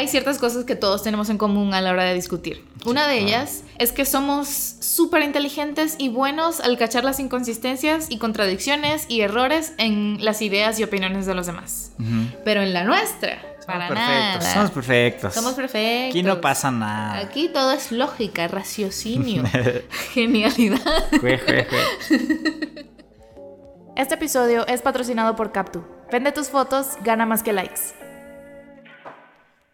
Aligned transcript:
hay 0.00 0.08
ciertas 0.08 0.38
cosas 0.38 0.64
que 0.64 0.76
todos 0.76 1.02
tenemos 1.02 1.28
en 1.28 1.36
común 1.36 1.74
a 1.74 1.82
la 1.82 1.90
hora 1.90 2.04
de 2.04 2.14
discutir. 2.14 2.64
Una 2.86 3.06
de 3.06 3.18
ellas 3.18 3.64
es 3.78 3.92
que 3.92 4.06
somos 4.06 4.48
súper 4.48 5.22
inteligentes 5.22 5.96
y 5.98 6.08
buenos 6.08 6.60
al 6.60 6.78
cachar 6.78 7.04
las 7.04 7.20
inconsistencias 7.20 8.06
y 8.08 8.16
contradicciones 8.16 9.04
y 9.08 9.20
errores 9.20 9.74
en 9.76 10.16
las 10.24 10.40
ideas 10.40 10.80
y 10.80 10.84
opiniones 10.84 11.26
de 11.26 11.34
los 11.34 11.46
demás. 11.46 11.92
Pero 12.46 12.62
en 12.62 12.72
la 12.72 12.84
nuestra, 12.84 13.42
para 13.66 13.88
perfectos, 13.88 14.42
nada. 14.42 14.54
somos 14.54 14.70
perfectos. 14.70 15.34
Somos 15.34 15.52
perfectos. 15.52 16.10
Aquí 16.10 16.22
no 16.22 16.40
pasa 16.40 16.70
nada. 16.70 17.18
Aquí 17.18 17.50
todo 17.52 17.72
es 17.72 17.92
lógica, 17.92 18.48
raciocinio, 18.48 19.44
genialidad. 20.14 20.80
Jue, 21.20 21.38
jue, 21.38 21.66
jue. 21.68 22.86
Este 23.96 24.14
episodio 24.14 24.66
es 24.66 24.80
patrocinado 24.80 25.36
por 25.36 25.52
Captu. 25.52 25.84
Vende 26.10 26.32
tus 26.32 26.48
fotos, 26.48 26.96
gana 27.04 27.26
más 27.26 27.42
que 27.42 27.52
likes. 27.52 28.09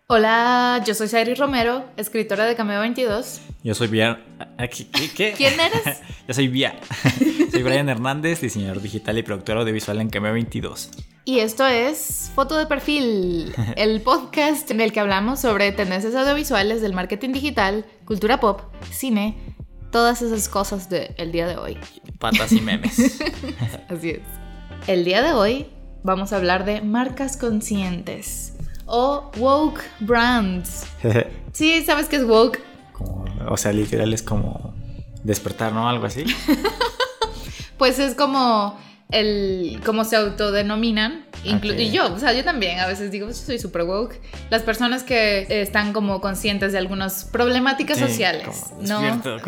Hola, 0.09 0.85
yo 0.87 0.95
soy 0.95 1.09
Sairi 1.09 1.35
Romero, 1.35 1.85
escritora 1.97 2.45
de 2.45 2.55
Cameo 2.55 2.79
22. 2.79 3.41
Yo 3.65 3.75
soy 3.75 3.89
Vía. 3.89 4.25
¿Qué, 4.57 5.11
qué? 5.11 5.35
¿Quién 5.37 5.55
eres? 5.59 6.01
Yo 6.29 6.33
soy 6.33 6.47
Vía. 6.47 6.79
soy 7.51 7.65
Brian 7.65 7.89
Hernández, 7.89 8.41
diseñador 8.41 8.81
digital 8.81 9.19
y 9.19 9.25
productor 9.25 9.59
audiovisual 9.59 10.01
en 10.01 10.09
Cameo 10.09 10.33
22. 10.33 10.91
Y 11.25 11.41
esto 11.41 11.67
es 11.67 12.31
Foto 12.37 12.57
de 12.57 12.67
Perfil, 12.67 13.53
el 13.77 14.01
podcast 14.01 14.71
en 14.71 14.81
el 14.81 14.93
que 14.93 15.01
hablamos 15.01 15.41
sobre 15.41 15.73
tendencias 15.73 16.15
audiovisuales 16.15 16.81
del 16.83 16.93
marketing 16.93 17.33
digital, 17.33 17.85
cultura 18.05 18.39
pop, 18.39 18.61
cine, 18.93 19.37
todas 19.91 20.23
esas 20.23 20.49
cosas 20.49 20.89
del 20.89 21.33
día 21.33 21.49
de 21.49 21.57
hoy. 21.57 21.79
Patas 22.21 22.53
y 22.53 22.61
memes. 22.61 23.21
Así 23.89 24.11
es. 24.11 24.21
El 24.87 25.05
día 25.05 25.21
de 25.21 25.33
hoy 25.33 25.67
vamos 26.05 26.33
a 26.33 26.37
hablar 26.37 26.65
de 26.65 26.81
marcas 26.81 27.37
conscientes 27.37 28.56
o 28.87 29.31
woke 29.37 29.83
brands. 30.01 30.87
Sí, 31.53 31.83
¿sabes 31.87 32.07
qué 32.09 32.17
es 32.17 32.25
woke? 32.25 32.61
Como- 32.93 33.25
o 33.49 33.57
sea, 33.57 33.73
literal 33.73 34.13
es 34.13 34.23
como 34.23 34.75
despertar, 35.25 35.73
¿no? 35.73 35.89
Algo 35.89 36.05
así. 36.07 36.25
Pues 37.79 37.99
es 37.99 38.15
como 38.15 38.79
el 39.11 39.81
cómo 39.85 40.05
se 40.05 40.17
autodenominan. 40.17 41.27
inclu- 41.45 41.75
Ok. 41.75 41.79
Y 41.81 41.91
yo, 41.93 42.13
o 42.13 42.19
sea, 42.19 42.33
yo 42.33 42.43
también 42.43 42.81
a 42.81 42.87
veces 42.87 43.11
digo, 43.11 43.29
"Yo 43.29 43.35
soy 43.35 43.59
super 43.59 43.83
woke. 43.83 44.21
Las 44.51 44.63
personas 44.63 45.05
que 45.05 45.47
están 45.49 45.93
como 45.93 46.21
conscientes 46.21 46.73
de 46.73 46.79
algunas 46.79 47.25
problemáticas 47.27 47.99
Sí, 47.99 48.05
sociales, 48.05 48.65
¿no? 48.81 49.01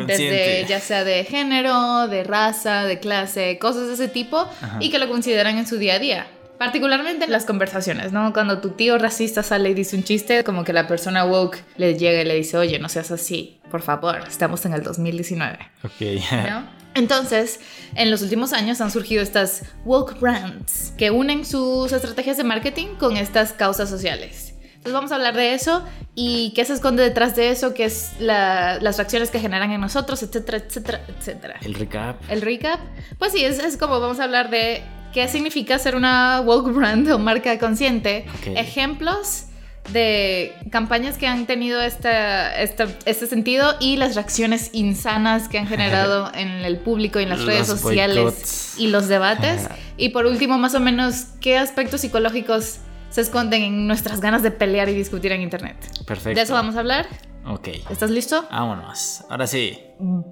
Desde 0.06 0.64
ya 0.69 0.78
sea 0.80 1.02
de 1.05 1.25
género, 1.25 2.06
de 2.08 2.23
raza, 2.23 2.84
de 2.84 3.00
clase, 3.00 3.58
cosas 3.58 3.89
de 3.89 3.95
ese 3.95 4.08
tipo, 4.08 4.39
Ajá. 4.39 4.77
y 4.80 4.91
que 4.91 4.98
lo 4.98 5.08
consideran 5.08 5.56
en 5.58 5.67
su 5.67 5.77
día 5.78 5.95
a 5.95 5.98
día. 5.98 6.27
Particularmente 6.59 7.25
en 7.27 7.33
las 7.33 7.45
conversaciones, 7.45 8.12
¿no? 8.12 8.33
Cuando 8.33 8.61
tu 8.61 8.70
tío 8.70 8.98
racista 8.98 9.42
sale 9.42 9.70
y 9.70 9.75
dice 9.75 9.97
un 9.97 10.03
chiste, 10.05 10.42
como 10.45 10.64
que 10.64 10.73
la 10.73 10.87
persona 10.89 11.25
woke 11.25 11.62
le 11.77 11.97
llega 11.97 12.20
y 12.20 12.25
le 12.25 12.34
dice, 12.34 12.56
oye, 12.56 12.78
no 12.78 12.89
seas 12.89 13.11
así, 13.11 13.61
por 13.70 13.83
favor, 13.83 14.19
estamos 14.28 14.64
en 14.67 14.73
el 14.75 14.83
2019. 14.83 15.59
Ok. 15.84 16.23
¿no? 16.51 16.79
Entonces, 16.95 17.61
en 17.95 18.11
los 18.11 18.23
últimos 18.23 18.53
años 18.53 18.81
han 18.81 18.91
surgido 18.91 19.23
estas 19.23 19.62
woke 19.84 20.19
brands 20.19 20.92
que 20.98 21.11
unen 21.12 21.45
sus 21.45 21.92
estrategias 21.92 22.36
de 22.36 22.45
marketing 22.45 22.89
con 22.98 23.17
estas 23.17 23.53
causas 23.53 23.89
sociales. 23.89 24.55
Entonces 24.79 24.92
vamos 24.92 25.12
a 25.12 25.17
hablar 25.17 25.34
de 25.36 25.55
eso 25.55 25.84
y 26.14 26.53
qué 26.55 26.64
se 26.64 26.73
esconde 26.73 27.03
detrás 27.03 27.36
de 27.36 27.51
eso, 27.51 27.75
qué 27.75 27.84
es 27.84 28.12
la- 28.20 28.79
las 28.81 28.97
reacciones 28.97 29.31
que 29.31 29.39
generan 29.39 29.70
en 29.73 29.81
nosotros, 29.81 30.23
etcétera, 30.23 30.59
etcétera, 30.59 31.01
etcétera. 31.09 31.56
El 31.62 31.75
recap. 31.75 32.17
El 32.31 32.42
recap, 32.42 32.81
pues 33.19 33.33
sí, 33.33 33.45
es, 33.45 33.59
es 33.59 33.77
como 33.77 34.01
vamos 34.01 34.19
a 34.20 34.25
hablar 34.25 34.51
de 34.51 34.83
qué 35.12 35.28
significa 35.28 35.78
ser 35.78 35.97
una 35.97 36.41
woke 36.41 36.70
brand 36.73 37.11
o 37.11 37.19
marca 37.19 37.59
consciente, 37.59 38.25
Ok. 38.41 38.56
ejemplos 38.56 39.45
de 39.92 40.53
campañas 40.70 41.17
que 41.17 41.27
han 41.27 41.47
tenido 41.47 41.81
esta, 41.81 42.55
esta- 42.62 42.89
este 43.06 43.27
sentido 43.27 43.75
y 43.81 43.97
las 43.97 44.14
reacciones 44.17 44.69
insanas 44.75 45.48
que 45.48 45.59
han 45.59 45.67
generado 45.75 46.31
en 46.34 46.48
el 46.48 46.79
público 46.79 47.19
y 47.20 47.23
en 47.23 47.31
las 47.31 47.45
redes 47.45 47.69
Los 47.69 47.81
sociales 47.81 48.17
boicots. 48.23 48.74
y 48.79 48.89
los 48.89 49.08
debates. 49.08 49.69
Y 50.01 50.11
por 50.11 50.27
último, 50.27 50.58
más 50.58 50.74
o 50.77 50.80
menos, 50.80 51.25
qué 51.40 51.58
aspectos 51.58 52.02
psicológicos 52.02 52.77
se 53.11 53.20
esconden 53.23 53.63
en 53.63 53.86
nuestras 53.89 54.20
ganas 54.20 54.42
de 54.45 54.51
pelear 54.52 54.89
y 54.89 54.95
discutir 54.95 55.33
en 55.33 55.40
Internet. 55.42 55.77
Perfecto. 56.07 56.36
De 56.39 56.42
eso 56.42 56.52
vamos 56.55 56.77
a 56.77 56.80
hablar. 56.80 57.07
Ok. 57.46 57.69
¿Estás 57.90 58.11
listo? 58.11 58.45
Vámonos. 58.51 59.23
Ahora 59.29 59.46
sí. 59.48 59.79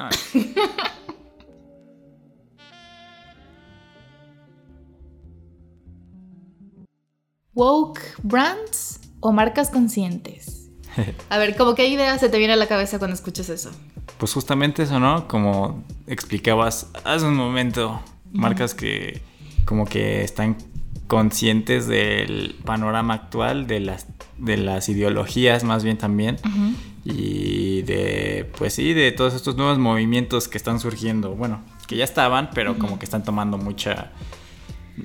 Ah, 0.00 0.10
Woke 7.58 8.00
brands 8.22 9.00
o 9.18 9.32
marcas 9.32 9.70
conscientes. 9.70 10.70
A 11.28 11.38
ver, 11.38 11.56
¿cómo 11.56 11.74
qué 11.74 11.88
idea 11.88 12.16
se 12.16 12.28
te 12.28 12.38
viene 12.38 12.52
a 12.52 12.56
la 12.56 12.68
cabeza 12.68 12.98
cuando 12.98 13.16
escuchas 13.16 13.48
eso? 13.48 13.72
Pues 14.16 14.32
justamente 14.32 14.84
eso, 14.84 15.00
¿no? 15.00 15.26
Como 15.26 15.82
explicabas 16.06 16.86
hace 17.02 17.26
un 17.26 17.34
momento, 17.34 18.00
marcas 18.32 18.74
que 18.74 19.22
como 19.64 19.86
que 19.86 20.22
están 20.22 20.56
conscientes 21.08 21.88
del 21.88 22.54
panorama 22.64 23.14
actual, 23.14 23.66
de 23.66 23.80
las, 23.80 24.06
de 24.36 24.56
las 24.56 24.88
ideologías 24.88 25.64
más 25.64 25.82
bien 25.82 25.98
también, 25.98 26.36
y 27.04 27.82
de, 27.82 28.48
pues 28.56 28.74
sí, 28.74 28.92
de 28.92 29.10
todos 29.10 29.34
estos 29.34 29.56
nuevos 29.56 29.78
movimientos 29.78 30.46
que 30.46 30.58
están 30.58 30.78
surgiendo, 30.78 31.34
bueno, 31.34 31.60
que 31.88 31.96
ya 31.96 32.04
estaban, 32.04 32.50
pero 32.54 32.78
como 32.78 33.00
que 33.00 33.04
están 33.04 33.24
tomando 33.24 33.58
mucha, 33.58 34.12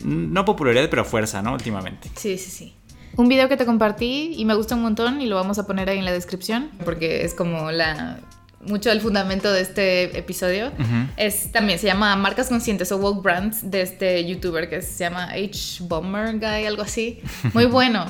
no 0.03 0.45
popularidad, 0.45 0.89
pero 0.89 1.05
fuerza, 1.05 1.41
¿no? 1.41 1.53
Últimamente. 1.53 2.09
Sí, 2.15 2.37
sí, 2.37 2.49
sí. 2.51 2.73
Un 3.15 3.27
video 3.27 3.47
que 3.47 3.57
te 3.57 3.65
compartí 3.65 4.33
y 4.35 4.45
me 4.45 4.55
gusta 4.55 4.75
un 4.75 4.81
montón 4.81 5.21
y 5.21 5.27
lo 5.27 5.35
vamos 5.35 5.59
a 5.59 5.67
poner 5.67 5.89
ahí 5.89 5.99
en 5.99 6.05
la 6.05 6.11
descripción 6.11 6.69
porque 6.83 7.23
es 7.25 7.33
como 7.35 7.71
la 7.71 8.19
mucho 8.65 8.89
del 8.89 9.01
fundamento 9.01 9.51
de 9.51 9.61
este 9.61 10.17
episodio. 10.17 10.71
Es 11.17 11.51
también 11.51 11.77
se 11.79 11.85
llama 11.85 12.15
Marcas 12.15 12.47
Conscientes 12.47 12.91
o 12.93 12.97
Woke 12.97 13.21
Brands 13.21 13.69
de 13.69 13.81
este 13.81 14.25
youtuber 14.25 14.69
que 14.69 14.81
se 14.81 15.03
llama 15.03 15.25
H 15.31 15.83
Bomber 15.83 16.39
Guy, 16.39 16.65
algo 16.65 16.81
así. 16.81 17.19
Muy 17.53 17.65
bueno. 17.77 18.05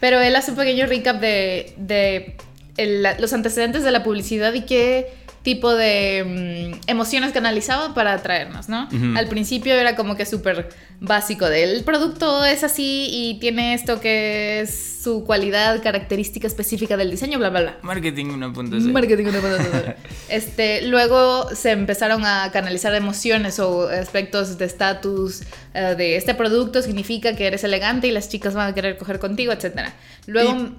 Pero 0.00 0.20
él 0.20 0.36
hace 0.36 0.52
un 0.52 0.56
pequeño 0.58 0.86
recap 0.86 1.20
de, 1.20 1.74
de 1.76 2.36
el- 2.76 3.04
los 3.18 3.32
antecedentes 3.32 3.82
de 3.82 3.90
la 3.90 4.02
publicidad 4.04 4.54
y 4.54 4.62
qué 4.62 5.08
tipo 5.42 5.74
de 5.74 6.72
mm, 6.86 6.88
emociones 6.90 7.32
canalizaban 7.32 7.92
para 7.94 8.12
atraernos, 8.14 8.68
¿no? 8.68 8.88
Al 9.16 9.28
principio 9.28 9.74
era 9.74 9.96
como 9.96 10.14
que 10.16 10.24
súper 10.26 10.68
básico 11.00 11.48
del 11.48 11.84
producto 11.84 12.44
es 12.44 12.64
así 12.64 13.08
y 13.10 13.38
tiene 13.38 13.74
esto 13.74 14.00
que 14.00 14.60
es 14.60 15.00
su 15.02 15.24
cualidad 15.24 15.82
característica 15.82 16.46
específica 16.46 16.96
del 16.96 17.10
diseño, 17.10 17.38
bla, 17.38 17.50
bla, 17.50 17.60
bla. 17.60 17.78
Marketing 17.82 18.26
1.0. 18.26 18.92
Marketing 18.92 19.26
1.0. 19.26 19.94
Este, 20.28 20.82
luego 20.82 21.54
se 21.54 21.70
empezaron 21.70 22.24
a 22.24 22.50
canalizar 22.52 22.92
emociones 22.94 23.60
o 23.60 23.88
aspectos 23.88 24.58
de 24.58 24.64
estatus 24.64 25.42
eh, 25.74 25.94
de 25.96 26.16
este 26.16 26.34
producto 26.34 26.82
significa 26.82 27.36
que 27.36 27.46
eres 27.46 27.62
elegante 27.62 28.08
y 28.08 28.10
las 28.10 28.28
chicas 28.28 28.54
van 28.54 28.70
a 28.70 28.74
querer 28.74 28.98
coger 28.98 29.20
contigo, 29.20 29.52
etc. 29.52 29.90
Luego, 30.26 30.70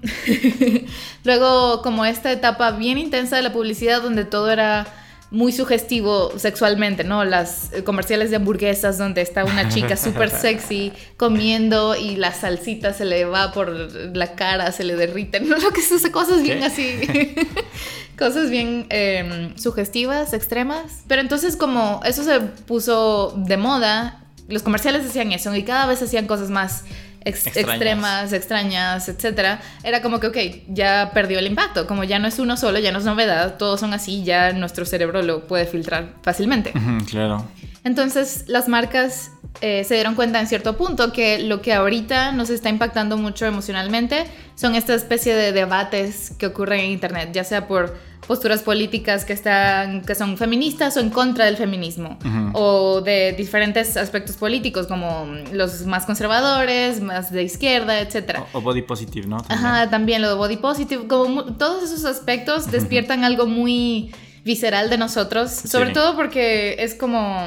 luego 1.23 1.81
como 1.81 2.05
esta 2.05 2.31
etapa 2.31 2.71
bien 2.71 2.97
intensa 2.97 3.37
de 3.37 3.43
la 3.43 3.53
publicidad 3.53 4.01
donde 4.01 4.25
todo 4.25 4.51
era 4.51 4.87
muy 5.29 5.51
sugestivo 5.51 6.31
sexualmente, 6.37 7.03
¿no? 7.03 7.25
Las 7.25 7.73
eh, 7.73 7.83
comerciales 7.83 8.29
de 8.29 8.37
hamburguesas 8.37 8.97
donde 8.97 9.21
está 9.21 9.43
una 9.43 9.67
chica 9.69 9.97
súper 9.97 10.29
sexy 10.29 10.93
comiendo 11.17 11.95
y 11.95 12.15
la 12.15 12.33
salsita 12.33 12.93
se 12.93 13.05
le 13.05 13.25
va 13.25 13.51
por 13.51 13.69
la 14.15 14.35
cara, 14.35 14.71
se 14.71 14.83
le 14.83 14.95
derrite, 14.95 15.39
¿no? 15.41 15.57
Lo 15.57 15.71
que 15.71 15.81
se 15.81 15.95
hace 15.95 16.11
cosas 16.11 16.41
bien 16.41 16.59
¿Qué? 16.59 16.65
así. 16.65 17.35
Cosas 18.17 18.49
bien 18.49 18.87
eh, 18.89 19.53
sugestivas, 19.57 20.33
extremas. 20.33 21.03
Pero 21.07 21.21
entonces 21.21 21.55
como 21.55 22.01
eso 22.03 22.23
se 22.23 22.39
puso 22.39 23.35
de 23.37 23.57
moda, 23.57 24.23
los 24.47 24.63
comerciales 24.63 25.05
hacían 25.05 25.31
eso 25.33 25.53
y 25.55 25.61
cada 25.61 25.85
vez 25.85 26.01
hacían 26.01 26.25
cosas 26.25 26.49
más 26.49 26.83
ex- 27.27 27.47
Extrañas. 27.47 27.69
extremas, 27.73 28.33
extrañas, 28.33 29.09
etc. 29.09 29.59
Era 29.83 30.01
como 30.01 30.19
que, 30.19 30.27
ok, 30.27 30.37
ya 30.69 31.11
perdió 31.13 31.39
el 31.39 31.47
impacto. 31.47 31.87
Como 31.87 32.03
ya 32.03 32.19
no 32.19 32.27
es 32.27 32.39
uno 32.39 32.57
solo, 32.57 32.79
ya 32.79 32.91
no 32.91 32.99
es 32.99 33.05
novedad, 33.05 33.57
todos 33.57 33.79
son 33.79 33.93
así, 33.93 34.23
ya 34.23 34.53
nuestro 34.53 34.85
cerebro 34.85 35.21
lo 35.21 35.45
puede 35.47 35.65
filtrar 35.65 36.13
fácilmente. 36.23 36.73
Claro. 37.09 37.45
Entonces 37.83 38.43
las 38.47 38.67
marcas 38.67 39.31
eh, 39.61 39.83
se 39.85 39.93
dieron 39.95 40.15
cuenta 40.15 40.39
en 40.39 40.47
cierto 40.47 40.75
punto 40.77 41.11
que 41.13 41.39
lo 41.39 41.61
que 41.61 41.73
ahorita 41.73 42.31
nos 42.31 42.49
está 42.49 42.69
impactando 42.69 43.17
mucho 43.17 43.45
emocionalmente 43.45 44.25
son 44.55 44.75
esta 44.75 44.93
especie 44.93 45.33
de 45.35 45.51
debates 45.51 46.33
que 46.37 46.47
ocurren 46.47 46.81
en 46.81 46.91
Internet, 46.91 47.29
ya 47.33 47.43
sea 47.43 47.67
por 47.67 47.97
posturas 48.25 48.61
políticas 48.61 49.23
que, 49.25 49.33
están, 49.33 50.01
que 50.01 50.15
son 50.15 50.37
feministas 50.37 50.97
o 50.97 50.99
en 50.99 51.09
contra 51.09 51.45
del 51.45 51.55
feminismo, 51.55 52.17
o 52.53 53.01
de 53.01 53.33
diferentes 53.37 53.95
aspectos 53.95 54.35
políticos 54.37 54.87
como 54.87 55.27
los 55.53 55.85
más 55.85 56.05
conservadores, 56.05 56.99
más 57.01 57.31
de 57.31 57.43
izquierda, 57.43 57.99
etc. 58.01 58.39
O, 58.53 58.57
o 58.57 58.61
body 58.61 58.81
positive, 58.81 59.27
¿no? 59.27 59.37
También. 59.37 59.65
Ajá, 59.65 59.89
también 59.89 60.21
lo 60.21 60.29
de 60.29 60.33
body 60.35 60.57
positive, 60.57 61.07
como 61.07 61.45
todos 61.55 61.83
esos 61.83 62.03
aspectos 62.05 62.69
despiertan 62.71 63.23
algo 63.23 63.45
muy 63.45 64.11
visceral 64.43 64.89
de 64.89 64.97
nosotros, 64.97 65.51
sobre 65.51 65.87
Sí. 65.89 65.93
todo 65.93 66.15
porque 66.15 66.77
es 66.79 66.95
como, 66.95 67.45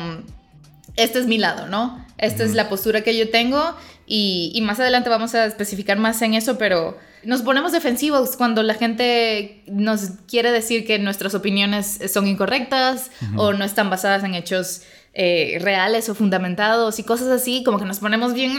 este 0.96 1.18
es 1.18 1.26
mi 1.26 1.38
lado, 1.38 1.66
¿no? 1.66 2.04
Esta 2.18 2.44
es 2.44 2.54
la 2.54 2.68
postura 2.68 3.00
que 3.02 3.16
yo 3.16 3.30
tengo 3.30 3.74
y, 4.06 4.52
y 4.54 4.60
más 4.60 4.78
adelante 4.80 5.08
vamos 5.08 5.34
a 5.34 5.46
especificar 5.46 5.98
más 5.98 6.20
en 6.22 6.34
eso, 6.34 6.58
pero 6.58 6.98
nos 7.24 7.42
ponemos 7.42 7.72
defensivos 7.72 8.36
cuando 8.36 8.62
la 8.62 8.74
gente 8.74 9.62
nos 9.66 10.10
quiere 10.26 10.52
decir 10.52 10.86
que 10.86 10.98
nuestras 10.98 11.34
opiniones 11.34 12.00
son 12.12 12.26
incorrectas 12.26 13.10
o 13.36 13.52
no 13.52 13.64
están 13.64 13.90
basadas 13.90 14.24
en 14.24 14.34
hechos 14.34 14.82
eh, 15.12 15.58
reales 15.60 16.08
o 16.08 16.14
fundamentados 16.14 16.98
y 16.98 17.02
cosas 17.02 17.28
así, 17.28 17.62
como 17.64 17.78
que 17.78 17.84
nos 17.84 17.98
ponemos 17.98 18.32
bien... 18.32 18.58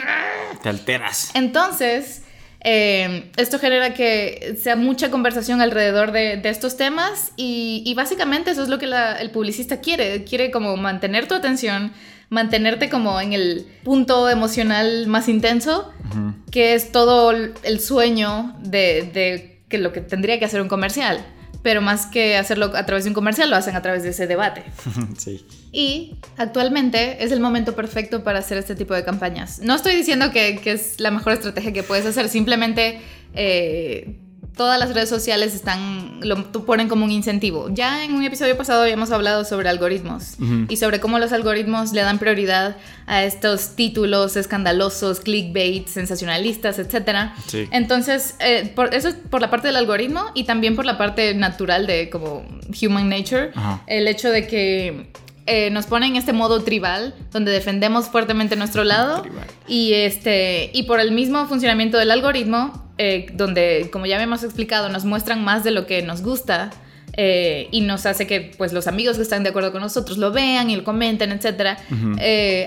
Te 0.62 0.69
alteras. 0.69 1.31
Entonces, 1.34 2.24
eh, 2.63 3.31
esto 3.38 3.58
genera 3.58 3.94
que 3.94 4.58
sea 4.62 4.75
mucha 4.75 5.10
conversación 5.10 5.62
alrededor 5.62 6.12
de, 6.12 6.42
estos 6.44 6.78
temas 6.78 7.31
y, 7.36 7.92
básicamente 7.96 8.52
eso 8.52 8.62
es 8.62 8.69
lo 8.69 8.78
que 8.78 8.86
el 9.19 9.31
publicista 9.31 9.81
quiere, 9.81 10.24
quiere 10.25 10.52
como 10.52 10.78
mantener 10.78 11.28
tu 11.28 11.34
atención, 11.34 11.94
mantenerte 12.31 12.89
como 12.89 13.22
en 13.22 13.33
el 13.33 13.68
punto 13.83 14.28
emocional 14.30 15.06
más 15.06 15.30
intenso, 15.30 15.92
que 16.50 16.74
es 16.74 16.92
todo 16.92 17.31
el 17.31 17.80
sueño 17.80 18.56
de, 18.60 19.10
de 19.13 19.62
que 19.69 19.78
lo 19.78 19.94
que 19.94 20.01
tendría 20.01 20.39
que 20.39 20.45
hacer 20.45 20.62
un 20.62 20.68
comercial 20.68 21.24
pero 21.63 21.81
más 21.81 22.07
que 22.07 22.38
hacerlo 22.38 22.72
a 22.75 22.86
través 22.86 23.04
de 23.04 23.10
un 23.10 23.13
comercial, 23.13 23.50
lo 23.50 23.56
hacen 23.56 23.75
a 23.75 23.81
través 23.81 24.04
de 24.04 24.10
ese 24.10 24.28
debate. 24.28 24.63
sí. 25.18 25.45
Y 25.72 26.18
actualmente 26.38 27.24
es 27.24 27.31
el 27.31 27.39
momento 27.39 27.75
perfecto 27.75 28.24
para 28.24 28.39
hacer 28.39 28.57
este 28.57 28.75
tipo 28.75 28.94
de 28.94 29.04
campañas. 29.04 29.60
No 29.60 29.75
estoy 29.75 29.95
diciendo 29.95 30.31
que, 30.31 30.60
que 30.60 30.72
es 30.74 31.00
la 31.00 31.12
mejor 31.12 31.33
estrategia 31.33 31.72
que 31.72 31.83
puedes 31.83 32.06
hacer, 32.06 32.30
simplemente 32.30 33.00
eh, 33.33 34.18
todas 34.56 34.80
las 34.80 34.94
redes 34.94 35.09
sociales 35.09 35.56
están, 35.56 36.19
lo 36.21 36.51
ponen 36.65 36.88
como 36.88 37.06
un 37.06 37.12
incentivo. 37.12 37.69
Ya 37.71 38.03
en 38.03 38.13
un 38.13 38.24
episodio 38.24 38.57
pasado 38.57 38.83
habíamos 38.83 39.12
hablado 39.12 39.45
sobre 39.45 39.69
algoritmos 39.69 40.36
y 40.68 40.77
sobre 40.77 41.00
cómo 41.00 41.19
los 41.19 41.31
algoritmos 41.31 41.94
le 41.94 42.01
dan 42.01 42.19
prioridad 42.19 42.77
a 43.07 43.24
estos 43.24 43.75
títulos 43.75 44.36
escandalosos, 44.36 45.21
clickbait, 45.21 45.88
sensacionalistas, 45.88 46.80
etc. 46.80 47.31
Entonces, 47.71 48.36
eh, 48.39 48.71
por, 48.75 48.94
eso 48.94 49.09
es 49.09 49.15
por 49.15 49.42
la 49.42 49.50
parte 49.50 49.68
del 49.68 49.77
algoritmo 49.77 50.25
y 50.33 50.44
también 50.44 50.75
por 50.75 50.86
la 50.86 50.97
parte 50.97 51.33
natural 51.33 51.88
de 51.88 52.09
como 52.09 52.44
human 52.81 53.09
nature, 53.09 53.51
el 53.88 54.07
hecho 54.07 54.30
de 54.30 54.47
que 54.47 55.12
eh, 55.53 55.69
nos 55.69 55.86
ponen 55.86 56.12
en 56.12 56.15
este 56.15 56.31
modo 56.31 56.63
tribal, 56.63 57.13
donde 57.33 57.51
defendemos 57.51 58.07
fuertemente 58.07 58.56
nuestro 58.56 58.86
lado. 58.86 59.21
Y, 59.68 59.92
este, 59.92 60.71
y 60.74 60.83
por 60.83 61.01
el 61.01 61.12
mismo 61.12 61.45
funcionamiento 61.45 61.98
del 61.98 62.09
algoritmo, 62.12 62.89
eh, 62.98 63.25
donde, 63.33 63.89
como 63.92 64.06
ya 64.06 64.24
hemos 64.24 64.45
explicado, 64.45 64.88
nos 64.88 65.03
muestran 65.03 65.44
más 65.44 65.65
de 65.65 65.71
lo 65.71 65.86
que 65.88 66.03
nos 66.03 66.21
gusta. 66.21 66.69
Eh, 67.18 67.68
y 67.71 67.81
nos 67.81 68.06
hace 68.06 68.27
que 68.27 68.53
pues 68.57 68.71
los 68.71 68.88
amigos 68.88 69.18
que 69.18 69.24
están 69.24 69.44
de 69.44 69.50
acuerdo 69.50 69.74
con 69.74 69.81
nosotros 69.81 70.18
lo 70.18 70.31
vean 70.31 70.69
y 70.69 70.77
lo 70.77 70.86
comenten, 70.86 71.33
etc. 71.33 71.77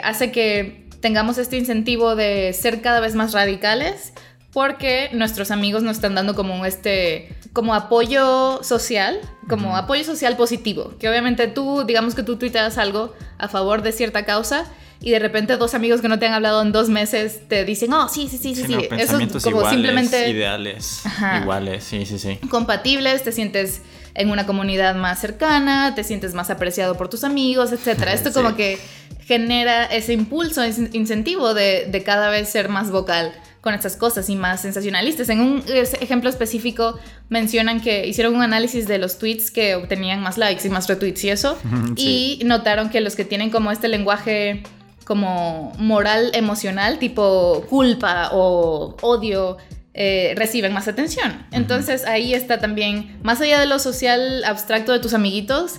hace 0.03 0.31
que 0.31 0.87
tengamos 1.01 1.39
este 1.39 1.57
incentivo 1.57 2.15
de 2.15 2.53
ser 2.53 2.83
cada 2.83 3.01
vez 3.01 3.15
más 3.15 3.33
radicales 3.33 4.13
porque 4.55 5.11
nuestros 5.13 5.51
amigos 5.51 5.83
nos 5.83 5.97
están 5.97 6.15
dando 6.15 6.37
como 6.37 6.65
este 6.65 7.37
como 7.53 7.75
apoyo 7.75 8.63
social, 8.63 9.21
como 9.49 9.77
apoyo 9.77 10.05
social 10.05 10.37
positivo, 10.37 10.95
que 10.99 11.09
obviamente 11.09 11.49
tú, 11.49 11.85
digamos 11.85 12.15
que 12.15 12.23
tú 12.23 12.37
tuiteas 12.37 12.79
algo 12.79 13.13
a 13.37 13.49
favor 13.49 13.83
de 13.83 13.91
cierta 13.91 14.25
causa 14.25 14.65
y 15.01 15.11
de 15.11 15.19
repente 15.19 15.57
dos 15.57 15.75
amigos 15.75 16.01
que 16.01 16.09
no 16.09 16.21
te 16.21 16.27
han 16.27 16.35
hablado 16.35 16.63
en 16.63 16.71
dos 16.71 16.89
meses 16.89 17.49
te 17.49 17.65
dicen, 17.65 17.93
oh, 17.93 18.09
sí, 18.09 18.29
sí, 18.29 18.39
sí, 18.39 18.55
sí, 18.55 18.65
sí. 18.65 18.89
Eso 18.97 19.19
es 19.19 19.43
como 19.43 19.69
simplemente... 19.69 20.31
Ideales, 20.31 21.03
iguales, 21.43 21.83
sí, 21.83 22.07
sí, 22.07 22.19
sí. 22.19 22.39
Compatibles, 22.49 23.25
te 23.25 23.33
sientes 23.33 23.83
en 24.15 24.31
una 24.31 24.47
comunidad 24.47 24.95
más 24.95 25.21
cercana, 25.21 25.97
te 25.97 26.05
sientes 26.05 26.33
más 26.33 26.49
apreciado 26.51 26.97
por 26.97 27.09
tus 27.09 27.25
amigos, 27.25 27.73
etc. 27.73 28.05
Esto 28.13 28.33
como 28.33 28.55
que 28.55 28.79
genera 29.27 29.85
ese 29.85 30.13
impulso, 30.13 30.63
ese 30.63 30.91
incentivo 30.93 31.55
de, 31.55 31.87
de 31.91 32.03
cada 32.05 32.31
vez 32.31 32.49
ser 32.49 32.69
más 32.69 32.93
vocal 32.93 33.33
con 33.65 33.73
estas 33.73 33.97
cosas 33.97 34.29
y 34.29 34.37
más 34.37 34.61
sensacionalistas. 34.61 35.31
En 35.31 35.41
un 35.41 35.65
ejemplo 35.67 36.29
específico 36.29 36.99
mencionan 37.31 37.81
que 37.81 38.07
hicieron 38.07 38.35
un 38.35 38.43
análisis 38.43 38.87
de 38.87 38.99
los 38.99 39.19
tweets 39.19 39.51
que 39.51 39.75
obtenían 39.75 40.21
más 40.21 40.37
likes 40.37 40.67
y 40.67 40.71
más 40.71 40.87
retweets 40.87 41.25
y 41.25 41.31
eso, 41.31 41.57
y 41.97 42.43
notaron 42.45 42.91
que 42.91 43.01
los 43.01 43.17
que 43.17 43.25
tienen 43.25 43.49
como 43.49 43.73
este 43.73 43.89
lenguaje 43.89 44.63
como 45.07 45.73
moral 45.79 46.31
emocional, 46.35 46.99
tipo 46.99 47.65
culpa 47.71 48.31
o 48.33 48.97
odio, 49.01 49.57
eh, 49.95 50.35
reciben 50.37 50.75
más 50.75 50.87
atención. 50.87 51.47
Entonces 51.51 52.05
ahí 52.05 52.35
está 52.35 52.59
también, 52.59 53.19
más 53.23 53.41
allá 53.41 53.59
de 53.59 53.65
lo 53.65 53.79
social 53.79 54.45
abstracto 54.45 54.93
de 54.93 54.99
tus 54.99 55.15
amiguitos, 55.15 55.77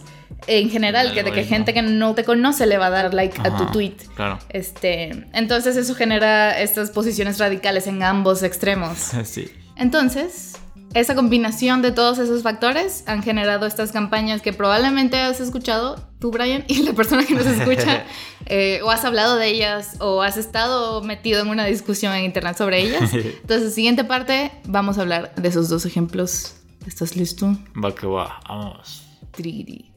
en 0.48 0.70
general, 0.70 1.14
que 1.14 1.24
de 1.24 1.32
que 1.32 1.44
gente 1.44 1.74
que 1.74 1.82
no 1.82 2.14
te 2.16 2.24
conoce 2.24 2.66
le 2.66 2.78
va 2.78 2.88
a 2.88 2.90
dar 2.90 3.14
like 3.14 3.40
a 3.42 3.56
tu 3.58 3.66
tweet. 3.68 3.96
Claro. 4.16 4.40
Este, 4.50 5.28
entonces 5.34 5.76
eso 5.76 5.96
genera 5.96 6.60
estas 6.60 6.92
posiciones 6.92 7.40
radicales 7.40 7.88
en 7.88 8.04
ambos 8.04 8.44
extremos. 8.44 8.98
sí. 9.24 9.52
Entonces, 9.76 10.54
esa 10.94 11.14
combinación 11.14 11.82
de 11.82 11.92
todos 11.92 12.20
esos 12.20 12.42
factores 12.42 13.04
han 13.06 13.22
generado 13.22 13.66
estas 13.66 13.92
campañas 13.92 14.42
que 14.42 14.54
probablemente 14.54 15.18
has 15.18 15.42
escuchado 15.42 15.98
tú, 16.20 16.32
Brian, 16.32 16.64
y 16.68 16.84
la 16.84 16.94
persona 16.94 17.26
que 17.26 17.34
nos 17.34 17.46
escucha, 17.46 18.06
eh, 18.46 18.80
o 18.84 18.90
has 18.90 19.04
hablado 19.04 19.36
de 19.36 19.48
ellas, 19.50 19.98
o 20.00 20.22
has 20.22 20.38
estado 20.38 21.04
metido 21.04 21.42
en 21.42 21.50
una 21.50 21.66
discusión 21.66 22.14
en 22.14 22.24
internet 22.24 22.58
sobre 22.58 22.82
ellas. 22.82 23.14
Entonces, 23.14 23.76
siguiente 23.76 24.06
parte, 24.06 24.52
vamos 24.66 24.98
a 24.98 25.02
hablar 25.02 25.36
de 25.36 25.50
esos 25.50 25.68
dos 25.68 25.86
ejemplos. 25.86 26.56
¿Estás 26.88 27.18
listo? 27.18 27.58
Va 27.84 27.94
que 27.94 28.08
va, 28.08 28.40
vamos. 28.48 29.04
Triri. 29.32 29.95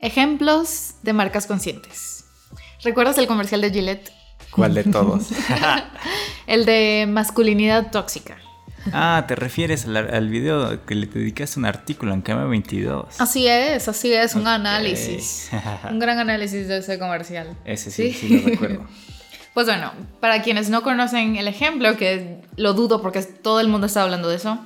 Ejemplos 0.00 0.94
de 1.02 1.12
marcas 1.12 1.48
conscientes. 1.48 2.24
¿Recuerdas 2.84 3.18
el 3.18 3.26
comercial 3.26 3.60
de 3.60 3.72
Gillette? 3.72 4.12
¿Cuál 4.52 4.74
de 4.74 4.84
todos? 4.84 5.30
el 6.46 6.64
de 6.64 7.06
masculinidad 7.08 7.90
tóxica. 7.90 8.38
Ah, 8.92 9.24
te 9.26 9.34
refieres 9.34 9.86
al, 9.86 10.28
video 10.28 10.86
que 10.86 10.94
le 10.94 11.08
dedicaste 11.08 11.58
un 11.58 11.66
artículo 11.66 12.14
en 12.14 12.22
Cama 12.22 12.44
22. 12.44 13.20
Así 13.20 13.48
es, 13.48 13.88
así 13.88 14.12
es, 14.12 14.36
un 14.36 14.46
análisis. 14.46 15.50
un 15.90 15.98
gran 15.98 16.20
análisis 16.20 16.68
de 16.68 16.78
ese 16.78 16.96
comercial. 17.00 17.56
Ese 17.64 17.90
sí, 17.90 18.12
sí, 18.12 18.38
lo 18.38 18.48
recuerdo. 18.48 18.86
Pues 19.54 19.66
bueno, 19.66 19.90
para 20.20 20.42
quienes 20.42 20.70
no 20.70 20.82
conocen 20.84 21.34
el 21.34 21.48
ejemplo, 21.48 21.96
que 21.96 22.42
lo 22.54 22.74
dudo 22.74 23.02
porque 23.02 23.22
todo 23.22 23.58
el 23.58 23.66
mundo 23.66 23.88
está 23.88 24.04
hablando 24.04 24.28
de 24.28 24.36
eso, 24.36 24.64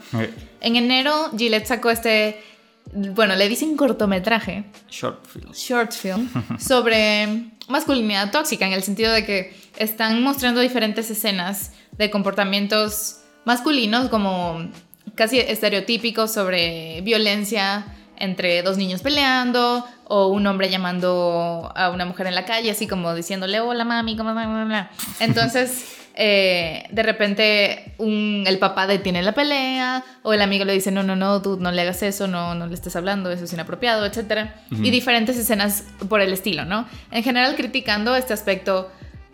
en 0.61 0.76
enero 0.76 1.31
Gillette 1.34 1.64
sacó 1.64 1.88
este 1.88 2.43
bueno, 2.92 3.34
le 3.36 3.48
dicen 3.48 3.76
cortometraje. 3.76 4.64
Short 4.88 5.26
film. 5.26 5.52
Short 5.52 5.92
film. 5.92 6.28
sobre 6.58 7.50
masculinidad 7.68 8.30
tóxica, 8.30 8.66
en 8.66 8.72
el 8.72 8.82
sentido 8.82 9.12
de 9.12 9.24
que 9.24 9.56
están 9.76 10.22
mostrando 10.22 10.60
diferentes 10.60 11.10
escenas 11.10 11.72
de 11.93 12.10
comportamientos 12.10 13.20
masculinos, 13.44 14.08
como 14.08 14.70
casi 15.14 15.38
estereotípicos 15.38 16.32
sobre 16.32 17.00
violencia 17.02 17.86
entre 18.17 18.62
dos 18.62 18.76
niños 18.76 19.02
peleando 19.02 19.84
o 20.05 20.28
un 20.28 20.46
hombre 20.46 20.70
llamando 20.70 21.72
a 21.74 21.90
una 21.90 22.05
mujer 22.05 22.26
en 22.26 22.34
la 22.34 22.44
calle, 22.44 22.70
así 22.70 22.86
como 22.86 23.14
diciéndole, 23.14 23.60
hola 23.60 23.84
mami, 23.84 24.17
¿cómo? 24.17 24.32
Entonces... 25.20 25.98
Eh, 26.14 26.84
de 26.90 27.02
repente 27.02 27.94
el 27.98 28.58
papá 28.58 28.86
detiene 28.86 29.22
la 29.22 29.32
pelea 29.32 30.04
o 30.22 30.32
el 30.32 30.42
amigo 30.42 30.64
le 30.64 30.74
dice, 30.74 30.90
no, 30.90 31.02
no, 31.02 31.16
no, 31.16 31.40
tú 31.40 31.58
no 31.58 31.70
le 31.70 31.81
hagas 31.82 32.02
eso, 32.02 32.26
no, 32.26 32.54
no 32.54 32.66
le 32.66 32.74
estés 32.74 32.96
hablando, 32.96 33.31
eso 33.31 33.44
es 33.44 33.52
inapropiado, 33.52 34.04
etc. 34.04 34.50
Y 34.70 34.90
diferentes 34.90 35.36
escenas 35.36 35.84
por 36.08 36.20
el 36.20 36.32
estilo, 36.32 36.64
¿no? 36.64 36.86
En 37.10 37.22
general 37.22 37.56
criticando 37.56 38.14
este 38.14 38.34
aspecto 38.34 38.90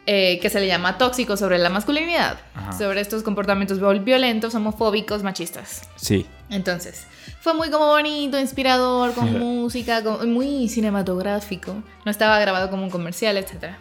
eh, 0.07 0.39
que 0.41 0.49
se 0.49 0.59
le 0.61 0.67
llama 0.67 0.97
tóxico 0.97 1.37
sobre 1.37 1.59
la 1.59 1.69
masculinidad, 1.69 2.39
sobre 2.79 3.01
estos 3.01 3.23
comportamientos 3.23 3.79
violentos, 4.05 4.55
homofóbicos, 4.55 5.23
machistas. 5.23 5.83
Sí. 5.97 6.25
Entonces, 6.49 7.07
fue 7.41 7.53
muy 7.53 7.71
como 7.71 7.89
bonito, 7.89 8.39
inspirador, 8.41 9.13
con 9.13 9.39
música, 9.39 10.03
muy 10.27 10.69
cinematográfico. 10.69 11.75
No 12.05 12.11
estaba 12.11 12.39
grabado 12.39 12.71
como 12.71 12.85
un 12.85 12.91
comercial, 12.91 13.37
etc. 13.37 13.75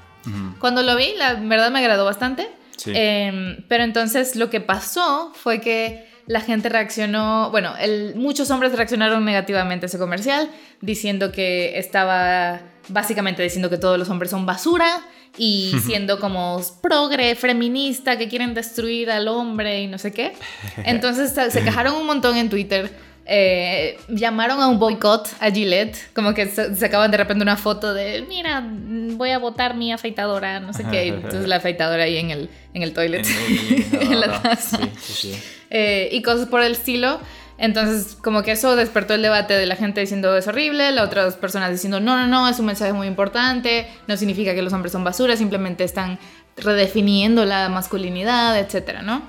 Cuando 0.60 0.84
lo 0.84 0.98
vi, 0.98 1.13
la 1.16 1.36
verdad 1.36 1.72
me 1.72 1.80
agradó 1.80 2.04
bastante. 2.04 2.50
Em, 2.86 3.64
pero 3.68 3.84
entonces 3.84 4.36
lo 4.36 4.50
que 4.50 4.62
pasó 4.62 5.32
fue 5.34 5.60
que 5.62 6.08
la 6.28 6.42
gente 6.42 6.70
reaccionó, 6.70 7.50
bueno, 7.52 7.74
muchos 8.16 8.52
hombres 8.52 8.74
reaccionaron 8.74 9.24
negativamente 9.24 9.86
a 9.86 9.88
ese 9.88 9.98
comercial, 9.98 10.50
diciendo 10.82 11.32
que 11.32 11.80
estaba 11.80 12.62
básicamente 12.90 13.42
diciendo 13.42 13.70
que 13.70 13.78
todos 13.78 13.98
los 13.98 14.10
hombres 14.10 14.32
son 14.32 14.46
basura 14.46 15.02
y 15.38 15.74
siendo 15.86 16.20
como 16.20 16.62
progre, 16.82 17.36
feminista, 17.36 18.18
que 18.18 18.28
quieren 18.28 18.54
destruir 18.54 19.10
al 19.10 19.28
hombre 19.28 19.82
y 19.82 19.88
no 19.88 19.98
sé 19.98 20.12
qué. 20.12 20.34
Entonces 20.84 21.34
se 21.52 21.64
quejaron 21.64 21.96
un 21.96 22.06
montón 22.06 22.36
en 22.36 22.50
Twitter 22.50 22.92
eh, 23.30 24.00
llamaron 24.08 24.62
a 24.62 24.68
un 24.68 24.80
boicot 24.80 25.28
a 25.40 25.52
Gillette, 25.52 25.98
como 26.14 26.34
que 26.34 26.48
sacaban 26.48 27.12
de 27.12 27.18
repente 27.18 27.44
una 27.44 27.58
foto 27.58 27.94
de, 27.94 28.26
mira, 28.28 28.64
voy 28.72 29.32
a 29.32 29.38
botar 29.38 29.76
mi 29.76 29.92
afeitadora, 29.92 30.62
no 30.62 30.72
sé 30.74 30.86
qué, 30.90 31.08
entonces 31.10 31.48
la 31.48 31.58
afeitadora 31.58 32.04
ahí 32.04 32.18
en 32.18 32.32
el, 32.32 32.50
en 32.74 32.84
el 32.84 32.94
toilet. 32.94 33.28
y 36.12 36.22
cosas 36.22 36.48
por 36.48 36.64
el 36.64 36.72
estilo. 36.72 37.20
Entonces, 37.58 38.16
como 38.22 38.44
que 38.44 38.52
eso 38.52 38.76
despertó 38.76 39.16
el 39.16 39.24
debate 39.24 39.56
de 39.56 39.66
la 39.66 39.76
gente 39.76 40.00
diciendo 40.00 40.38
es 40.38 40.48
horrible, 40.48 40.92
las 40.92 41.08
otras 41.08 41.36
personas 41.36 41.72
diciendo 41.72 42.00
no, 42.00 42.16
no, 42.16 42.28
no, 42.28 42.48
es 42.48 42.60
un 42.60 42.68
mensaje 42.68 42.94
muy 42.94 43.08
importante, 43.08 43.88
no 44.08 44.16
significa 44.16 44.54
que 44.54 44.62
los 44.62 44.72
hombres 44.74 44.92
son 44.92 45.04
basura, 45.04 45.36
simplemente 45.36 45.84
están 45.84 46.20
redefiniendo 46.56 47.46
la 47.46 47.68
masculinidad, 47.70 48.58
etcétera, 48.60 49.02
¿no? 49.02 49.24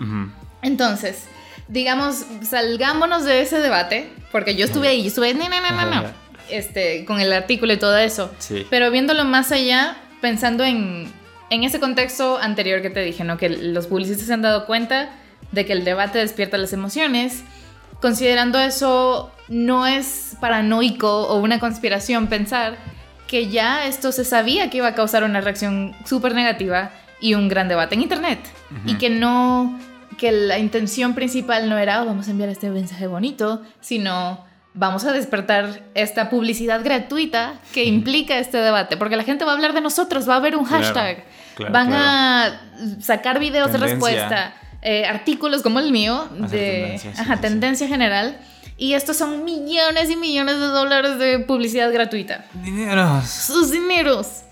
Entonces, 0.63 1.25
digamos, 1.69 2.25
salgámonos 2.43 3.25
de 3.25 3.43
ese 3.43 3.59
debate, 3.59 4.11
porque 4.33 4.57
yo 4.57 4.65
estuve 4.65 4.89
ahí, 4.89 5.03
yo 5.03 5.09
estuve, 5.09 5.35
no, 5.35 5.49
no, 5.49 5.61
no, 5.61 5.73
no, 5.73 6.03
no, 6.03 6.09
este, 6.51 7.05
con 7.05 7.21
el 7.21 7.33
artículo 7.33 7.73
y 7.73 7.77
todo 7.77 7.97
eso. 7.99 8.31
Sí. 8.39 8.67
Pero 8.71 8.91
viéndolo 8.91 9.25
más 9.25 9.53
allá, 9.53 9.97
pensando 10.21 10.65
en, 10.65 11.11
en 11.51 11.65
ese 11.65 11.81
contexto 11.81 12.39
anterior 12.39 12.83
que 12.83 12.91
te 12.91 13.01
dije, 13.01 13.25
¿no? 13.25 13.37
Que 13.37 13.49
los 13.49 13.87
publicistas 13.87 14.27
se 14.27 14.35
han 14.35 14.43
dado 14.43 14.67
cuenta 14.67 15.11
de 15.53 15.67
que 15.67 15.73
el 15.73 15.85
debate 15.85 16.19
despierta 16.19 16.59
las 16.59 16.73
emociones. 16.73 17.43
Considerando 18.01 18.59
eso, 18.59 19.33
no 19.49 19.87
es 19.87 20.37
paranoico 20.41 21.29
o 21.29 21.39
una 21.39 21.59
conspiración 21.59 22.29
pensar 22.29 22.77
que 23.27 23.49
ya 23.49 23.87
esto 23.87 24.13
se 24.13 24.25
sabía 24.25 24.71
que 24.71 24.79
iba 24.79 24.89
a 24.89 24.95
causar 24.95 25.25
una 25.25 25.41
reacción 25.41 25.95
súper 26.07 26.35
negativa 26.35 26.91
y 27.21 27.35
un 27.35 27.49
gran 27.49 27.69
debate 27.69 27.95
en 27.95 28.03
Internet. 28.03 28.39
Y 28.87 28.95
que 28.95 29.11
no, 29.11 29.79
que 30.19 30.33
la 30.33 30.59
intención 30.59 31.15
principal 31.15 31.69
no 31.71 31.79
era, 31.79 32.03
"Oh, 32.03 32.05
vamos 32.07 32.29
a 32.29 32.33
enviar 32.33 32.51
este 32.51 32.69
mensaje 32.71 33.07
bonito, 33.07 33.63
sino 33.81 34.45
vamos 34.75 35.05
a 35.07 35.13
despertar 35.13 35.81
esta 35.95 36.29
publicidad 36.29 36.85
gratuita 36.85 37.55
que 37.73 37.85
implica 37.85 38.39
este 38.39 38.59
debate, 38.59 38.97
porque 38.97 39.17
la 39.17 39.25
gente 39.25 39.45
va 39.45 39.53
a 39.53 39.55
hablar 39.55 39.73
de 39.73 39.81
nosotros, 39.81 40.29
va 40.29 40.35
a 40.35 40.37
haber 40.37 40.57
un 40.57 40.65
Claro, 40.67 40.85
hashtag, 40.85 41.25
claro, 41.57 41.73
van 41.73 41.87
claro. 41.89 42.05
a 42.05 43.01
sacar 43.03 43.41
videos 43.41 43.73
de 43.73 43.79
Tendencia. 43.79 44.11
respuesta, 44.11 44.55
eh, 44.83 45.05
artículos 45.07 45.63
como 45.63 45.81
el 45.81 45.91
mío, 45.91 46.29
de 46.33 46.47
tendencia, 46.49 47.15
sí, 47.15 47.21
ajá, 47.21 47.35
sí, 47.35 47.37
sí. 47.37 47.43
tendencia 47.43 47.89
general, 47.89 48.39
y 48.77 48.93
estos 48.95 49.17
son 49.17 49.45
millones 49.45 50.09
y 50.11 50.17
millones 50.17 50.61
de 50.61 50.67
dólares 50.67 51.19
de 51.19 51.41
publicidad 51.41 51.93
gratuita. 51.93 52.45
Dineros. 52.63 53.25
Sus 53.27 53.73
dineros. 53.73 54.43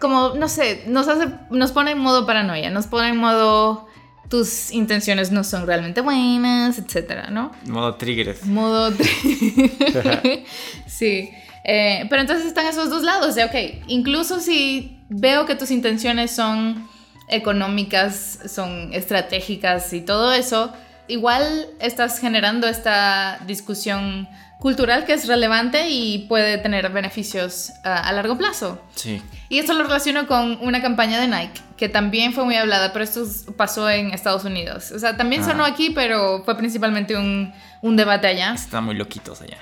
Como, 0.00 0.34
no 0.36 0.48
sé, 0.48 0.84
nos 0.86 1.08
hace, 1.08 1.28
nos 1.50 1.72
pone 1.72 1.92
en 1.92 1.98
modo 1.98 2.26
paranoia, 2.26 2.68
nos 2.70 2.86
pone 2.86 3.08
en 3.08 3.16
modo 3.16 3.88
tus 4.32 4.70
intenciones 4.70 5.30
no 5.30 5.44
son 5.44 5.66
realmente 5.66 6.00
buenas, 6.00 6.78
etcétera, 6.78 7.28
¿no? 7.28 7.52
Modo 7.66 7.96
triggers. 7.96 8.46
Modo. 8.46 8.90
sí. 10.86 11.28
Eh, 11.64 12.06
pero 12.08 12.22
entonces 12.22 12.46
están 12.46 12.64
esos 12.64 12.88
dos 12.88 13.02
lados 13.02 13.34
de, 13.34 13.44
ok, 13.44 13.84
incluso 13.88 14.40
si 14.40 14.98
veo 15.10 15.44
que 15.44 15.54
tus 15.54 15.70
intenciones 15.70 16.30
son 16.30 16.88
económicas, 17.28 18.38
son 18.46 18.94
estratégicas 18.94 19.92
y 19.92 20.00
todo 20.00 20.32
eso, 20.32 20.72
igual 21.12 21.66
estás 21.80 22.18
generando 22.18 22.66
esta 22.66 23.38
discusión 23.46 24.28
cultural 24.58 25.04
que 25.04 25.12
es 25.14 25.26
relevante 25.26 25.88
y 25.90 26.20
puede 26.28 26.56
tener 26.58 26.88
beneficios 26.90 27.72
a, 27.84 27.96
a 28.08 28.12
largo 28.12 28.38
plazo. 28.38 28.80
Sí. 28.94 29.20
Y 29.48 29.58
esto 29.58 29.72
lo 29.72 29.82
relaciono 29.82 30.26
con 30.28 30.58
una 30.60 30.80
campaña 30.80 31.18
de 31.20 31.26
Nike, 31.26 31.60
que 31.76 31.88
también 31.88 32.32
fue 32.32 32.44
muy 32.44 32.54
hablada, 32.56 32.92
pero 32.92 33.04
esto 33.04 33.24
pasó 33.56 33.90
en 33.90 34.12
Estados 34.14 34.44
Unidos. 34.44 34.92
O 34.92 34.98
sea, 35.00 35.16
también 35.16 35.42
Ah. 35.42 35.46
sonó 35.46 35.64
aquí, 35.64 35.90
pero 35.90 36.42
fue 36.44 36.56
principalmente 36.56 37.16
un, 37.16 37.52
un 37.80 37.96
debate 37.96 38.28
allá. 38.28 38.54
Están 38.54 38.84
muy 38.84 38.94
loquitos 38.94 39.42
allá. 39.42 39.58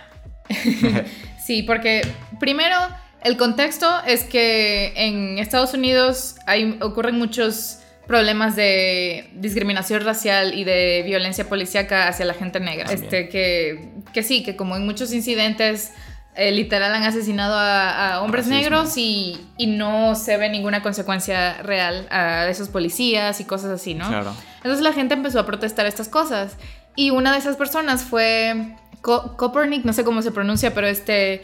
Sí, 1.42 1.62
porque 1.64 2.02
primero 2.38 2.76
el 3.22 3.36
contexto 3.36 3.86
es 4.06 4.22
que 4.24 4.92
en 4.94 5.38
Estados 5.38 5.74
Unidos 5.74 6.36
hay, 6.46 6.78
ocurren 6.80 7.18
muchos 7.18 7.78
problemas 8.10 8.56
de 8.56 9.30
discriminación 9.34 10.04
racial 10.04 10.52
y 10.58 10.64
de 10.64 11.02
violencia 11.06 11.48
policíaca 11.48 12.08
hacia 12.08 12.24
la 12.26 12.34
gente 12.34 12.58
negra. 12.58 12.86
También. 12.86 13.04
Este, 13.04 13.28
que, 13.28 13.92
que 14.12 14.22
sí, 14.24 14.42
que 14.42 14.56
como 14.56 14.74
en 14.74 14.84
muchos 14.84 15.12
incidentes 15.12 15.92
eh, 16.34 16.50
literal 16.50 16.92
han 16.92 17.04
asesinado 17.04 17.54
a, 17.54 18.14
a 18.14 18.22
hombres 18.22 18.46
Racismo. 18.46 18.60
negros 18.62 18.96
y, 18.96 19.40
y 19.56 19.68
no 19.68 20.16
se 20.16 20.36
ve 20.36 20.48
ninguna 20.48 20.82
consecuencia 20.82 21.62
real 21.62 22.08
a 22.10 22.48
esos 22.48 22.68
policías 22.68 23.40
y 23.40 23.44
cosas 23.44 23.70
así, 23.70 23.94
¿no? 23.94 24.08
Claro. 24.08 24.34
Entonces 24.56 24.80
la 24.82 24.92
gente 24.92 25.14
empezó 25.14 25.38
a 25.38 25.46
protestar 25.46 25.86
estas 25.86 26.08
cosas. 26.08 26.56
Y 26.96 27.10
una 27.10 27.30
de 27.32 27.38
esas 27.38 27.56
personas 27.56 28.02
fue 28.02 28.74
Co- 29.02 29.36
Copernic, 29.36 29.84
no 29.84 29.92
sé 29.92 30.02
cómo 30.02 30.20
se 30.22 30.32
pronuncia, 30.32 30.74
pero 30.74 30.88
este 30.88 31.42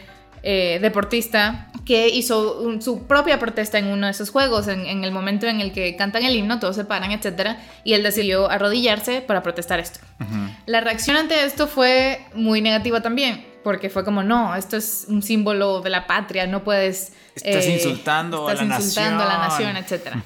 eh, 0.48 0.78
deportista 0.80 1.72
que 1.84 2.08
hizo 2.08 2.60
un- 2.60 2.80
su 2.80 3.06
propia 3.06 3.38
protesta 3.40 3.78
en 3.78 3.86
uno 3.88 4.06
de 4.06 4.12
esos 4.12 4.30
juegos, 4.30 4.68
en, 4.68 4.86
en 4.86 5.02
el 5.04 5.10
momento 5.10 5.46
en 5.46 5.60
el 5.60 5.72
que 5.72 5.96
cantan 5.96 6.24
el 6.24 6.36
himno, 6.36 6.60
todos 6.60 6.76
se 6.76 6.84
paran, 6.84 7.10
etc. 7.10 7.56
Y 7.84 7.94
él 7.94 8.02
decidió 8.04 8.48
arrodillarse 8.48 9.20
para 9.22 9.42
protestar 9.42 9.80
esto. 9.80 9.98
La 10.66 10.80
reacción 10.80 11.16
ante 11.16 11.44
esto 11.44 11.66
fue 11.66 12.20
muy 12.34 12.60
negativa 12.60 13.00
también, 13.00 13.44
porque 13.64 13.90
fue 13.90 14.04
como, 14.04 14.22
no, 14.22 14.54
esto 14.54 14.76
es 14.76 15.06
un 15.08 15.20
símbolo 15.22 15.80
de 15.80 15.90
la 15.90 16.06
patria, 16.06 16.46
no 16.46 16.62
puedes... 16.62 17.12
Estás 17.34 17.66
insultando 17.66 18.46
a 18.48 18.52
estás 18.52 18.68
la 18.68 18.76
insultando 18.76 19.22
a 19.24 19.26
la 19.26 19.38
nación". 19.38 19.72
nación, 19.74 20.00
etc. 20.00 20.16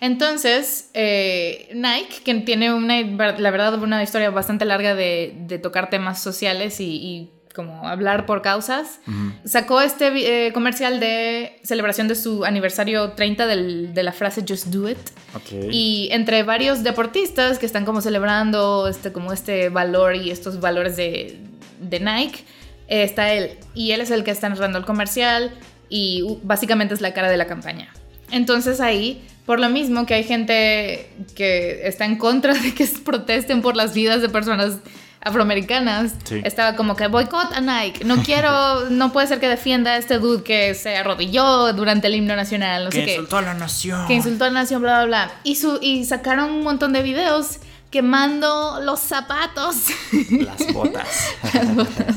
Entonces, 0.00 0.90
eh, 0.94 1.68
Nike, 1.74 2.22
que 2.24 2.34
tiene 2.40 2.72
una, 2.72 3.00
la 3.02 3.50
verdad, 3.50 3.74
una 3.82 4.02
historia 4.02 4.30
bastante 4.30 4.64
larga 4.64 4.94
de, 4.94 5.34
de 5.46 5.58
tocar 5.58 5.90
temas 5.90 6.22
sociales 6.22 6.80
y, 6.80 6.84
y 6.96 7.30
como 7.54 7.88
hablar 7.88 8.26
por 8.26 8.42
causas, 8.42 9.00
Ujú. 9.06 9.32
sacó 9.44 9.80
este 9.80 10.46
eh, 10.46 10.52
comercial 10.52 11.00
de 11.00 11.58
celebración 11.64 12.06
de 12.08 12.14
su 12.14 12.44
aniversario 12.44 13.12
30 13.12 13.46
del- 13.46 13.92
de 13.92 14.02
la 14.02 14.12
frase 14.12 14.44
Just 14.48 14.66
Do 14.66 14.88
It. 14.88 14.98
Ok. 15.34 15.64
Y 15.70 16.08
entre 16.12 16.42
varios 16.44 16.82
deportistas 16.82 17.58
que 17.58 17.66
están 17.66 17.84
como 17.84 18.00
celebrando 18.00 18.86
este, 18.88 19.10
como 19.12 19.32
este 19.32 19.68
valor 19.68 20.14
y 20.16 20.30
estos 20.30 20.60
valores 20.60 20.96
de, 20.96 21.38
de 21.80 22.00
Nike, 22.00 22.44
eh, 22.88 23.02
está 23.02 23.32
él. 23.32 23.50
Y 23.74 23.90
él 23.92 24.00
es 24.00 24.10
el 24.10 24.22
que 24.24 24.30
está 24.30 24.48
narrando 24.48 24.78
el 24.78 24.84
comercial 24.84 25.52
y 25.88 26.22
uh, 26.22 26.38
básicamente 26.44 26.94
es 26.94 27.00
la 27.00 27.12
cara 27.14 27.28
de 27.28 27.36
la 27.36 27.46
campaña. 27.46 27.92
Entonces 28.30 28.80
ahí, 28.80 29.24
por 29.44 29.58
lo 29.58 29.68
mismo 29.70 30.06
que 30.06 30.14
hay 30.14 30.22
gente 30.24 31.10
que 31.34 31.80
está 31.88 32.04
en 32.04 32.16
contra 32.16 32.54
de 32.62 32.74
que 32.74 32.86
protesten 33.04 33.60
por 33.60 33.74
las 33.76 33.92
vidas 33.92 34.22
de 34.22 34.28
personas 34.28 34.74
afroamericanas, 35.22 36.12
Sí. 36.24 36.40
estaba 36.44 36.76
como 36.76 36.96
que 36.96 37.06
boicot 37.06 37.52
a 37.52 37.60
Nike. 37.60 38.04
No 38.04 38.22
quiero, 38.22 38.88
no 38.90 39.12
puede 39.12 39.26
ser 39.26 39.40
que 39.40 39.48
defienda 39.48 39.92
a 39.92 39.96
este 39.98 40.18
dude 40.18 40.42
que 40.42 40.74
se 40.74 40.96
arrodilló 40.96 41.72
durante 41.72 42.06
el 42.06 42.14
himno 42.14 42.36
nacional, 42.36 42.84
no 42.84 42.90
que 42.90 43.00
sé 43.00 43.04
qué 43.04 43.12
insultó 43.14 43.36
a 43.38 43.42
la 43.42 43.54
nación. 43.54 44.06
que 44.06 44.14
insultó 44.14 44.44
a 44.44 44.48
la 44.48 44.60
nación, 44.60 44.82
bla, 44.82 45.04
bla, 45.04 45.06
bla. 45.26 45.32
Y, 45.44 45.56
su, 45.56 45.78
y 45.82 46.04
sacaron 46.04 46.50
un 46.50 46.62
montón 46.64 46.92
de 46.92 47.02
videos 47.02 47.58
quemando 47.90 48.80
los 48.82 49.00
zapatos, 49.00 49.76
Las 50.30 50.72
botas. 50.72 51.08
las 51.54 51.74
botas, 51.74 52.16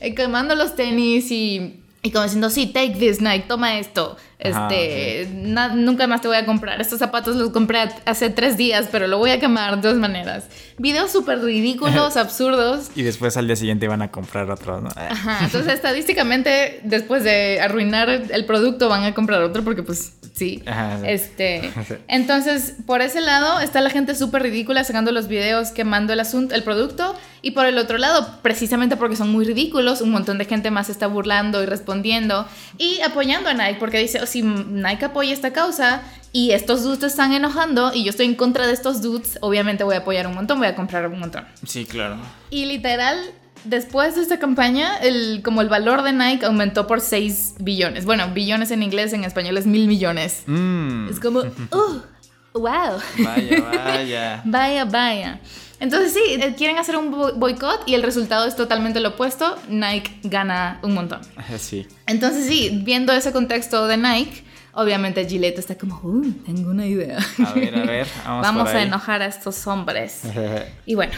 eh, 0.00 0.14
quemando 0.14 0.54
los 0.54 0.74
tenis 0.76 1.30
y, 1.30 1.80
y 2.02 2.10
como 2.12 2.24
diciendo, 2.24 2.50
sí, 2.50 2.66
take 2.66 2.96
this, 2.98 3.20
Nike, 3.20 3.44
toma 3.48 3.78
esto. 3.78 4.16
Ajá, 4.40 4.68
Este, 4.72 5.28
na- 5.34 5.74
nunca 5.74 6.06
más 6.06 6.20
te 6.20 6.28
voy 6.28 6.36
a 6.36 6.46
comprar. 6.46 6.80
Estos 6.80 6.98
zapatos 7.00 7.34
los 7.36 7.50
compré 7.50 7.80
hace 8.04 8.30
tres 8.30 8.56
días, 8.56 8.88
pero 8.92 9.06
lo 9.08 9.18
voy 9.18 9.30
a 9.30 9.40
quemar 9.40 9.76
de 9.76 9.82
todas 9.82 9.96
maneras. 9.96 10.44
Videos 10.78 11.10
súper 11.10 11.40
ridículos, 11.40 12.16
absurdos. 12.16 12.90
y 12.94 13.02
después 13.02 13.36
al 13.36 13.46
día 13.48 13.56
siguiente 13.56 13.88
van 13.88 14.00
a 14.02 14.10
comprar 14.12 14.48
otros, 14.50 14.80
¿no? 14.82 14.90
Ajá, 14.94 15.40
entonces 15.44 15.74
estadísticamente 15.74 16.80
después 16.84 17.24
de 17.24 17.60
arruinar 17.60 18.08
el 18.08 18.44
producto 18.44 18.88
van 18.88 19.02
a 19.04 19.12
comprar 19.14 19.42
otro 19.42 19.64
porque 19.64 19.82
pues 19.82 20.12
sí. 20.34 20.62
Ajá, 20.66 20.98
sí. 21.02 21.06
Este, 21.08 21.70
entonces 22.06 22.74
por 22.86 23.02
ese 23.02 23.20
lado 23.20 23.60
está 23.60 23.80
la 23.80 23.90
gente 23.90 24.14
súper 24.14 24.42
ridícula 24.42 24.84
sacando 24.84 25.10
los 25.12 25.26
videos 25.28 25.70
quemando 25.70 26.12
el 26.12 26.20
asunto, 26.20 26.54
el 26.54 26.62
producto 26.62 27.14
y 27.42 27.52
por 27.52 27.66
el 27.66 27.76
otro 27.78 27.98
lado 27.98 28.38
precisamente 28.42 28.96
porque 28.96 29.16
son 29.16 29.30
muy 29.30 29.44
ridículos 29.44 30.00
un 30.00 30.10
montón 30.10 30.38
de 30.38 30.44
gente 30.44 30.70
más 30.70 30.88
está 30.88 31.06
burlando 31.08 31.62
y 31.62 31.66
respondiendo 31.66 32.46
y 32.78 33.00
apoyando 33.02 33.48
a 33.48 33.54
Nike 33.54 33.76
porque 33.78 33.98
dice, 33.98 34.20
"Oh, 34.22 34.26
si 34.28 34.42
Nike 34.42 35.06
apoya 35.06 35.32
esta 35.32 35.52
causa 35.52 36.02
y 36.32 36.52
estos 36.52 36.82
dudes 36.82 37.00
te 37.00 37.06
están 37.06 37.32
enojando 37.32 37.92
y 37.94 38.04
yo 38.04 38.10
estoy 38.10 38.26
en 38.26 38.34
contra 38.34 38.66
de 38.66 38.72
estos 38.72 39.02
dudes, 39.02 39.38
obviamente 39.40 39.84
voy 39.84 39.96
a 39.96 39.98
apoyar 39.98 40.26
un 40.26 40.34
montón, 40.34 40.58
voy 40.58 40.68
a 40.68 40.74
comprar 40.74 41.06
un 41.08 41.18
montón. 41.18 41.44
Sí, 41.66 41.84
claro. 41.84 42.16
Y 42.50 42.66
literal, 42.66 43.18
después 43.64 44.14
de 44.14 44.22
esta 44.22 44.38
campaña, 44.38 44.96
el, 44.98 45.42
como 45.42 45.62
el 45.62 45.68
valor 45.68 46.02
de 46.02 46.12
Nike 46.12 46.46
aumentó 46.46 46.86
por 46.86 47.00
6 47.00 47.56
billones. 47.60 48.04
Bueno, 48.04 48.28
billones 48.32 48.70
en 48.70 48.82
inglés, 48.82 49.12
en 49.12 49.24
español 49.24 49.56
es 49.58 49.66
mil 49.66 49.88
millones. 49.88 50.42
Mm. 50.46 51.08
Es 51.08 51.20
como, 51.20 51.40
¡uh! 51.72 52.00
¡Wow! 52.54 53.00
Vaya, 53.18 53.60
vaya. 53.60 54.42
Vaya, 54.44 54.84
vaya. 54.84 55.40
Entonces 55.80 56.12
sí, 56.12 56.20
eh, 56.34 56.54
quieren 56.56 56.76
hacer 56.78 56.96
un 56.96 57.10
bo- 57.10 57.32
boicot 57.34 57.82
y 57.86 57.94
el 57.94 58.02
resultado 58.02 58.46
es 58.46 58.56
totalmente 58.56 58.98
lo 59.00 59.10
opuesto. 59.10 59.56
Nike 59.68 60.18
gana 60.24 60.80
un 60.82 60.94
montón. 60.94 61.20
Sí. 61.58 61.86
Entonces 62.06 62.46
sí, 62.46 62.80
viendo 62.84 63.12
ese 63.12 63.32
contexto 63.32 63.86
de 63.86 63.96
Nike, 63.96 64.42
obviamente 64.72 65.24
Gillette 65.28 65.58
está 65.58 65.76
como, 65.76 66.00
¡uh! 66.02 66.32
Tengo 66.44 66.70
una 66.70 66.86
idea. 66.86 67.18
A 67.46 67.52
ver, 67.52 67.74
a 67.76 67.84
ver. 67.84 68.06
Vamos, 68.24 68.42
Vamos 68.46 68.68
a 68.68 68.82
enojar 68.82 69.22
a 69.22 69.26
estos 69.26 69.66
hombres. 69.66 70.22
Y 70.86 70.94
bueno, 70.94 71.12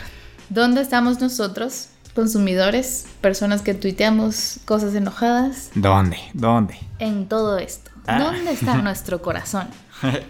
¿dónde 0.50 0.80
estamos 0.82 1.20
nosotros? 1.20 1.88
Consumidores, 2.14 3.06
personas 3.20 3.62
que 3.62 3.72
tuiteamos 3.72 4.58
cosas 4.64 4.94
enojadas 4.96 5.70
¿Dónde? 5.76 6.18
¿Dónde? 6.34 6.76
en 6.98 7.28
todo 7.28 7.56
esto. 7.58 7.90
Ah. 8.06 8.18
¿Dónde 8.18 8.52
está 8.52 8.74
nuestro 8.76 9.22
corazón? 9.22 9.68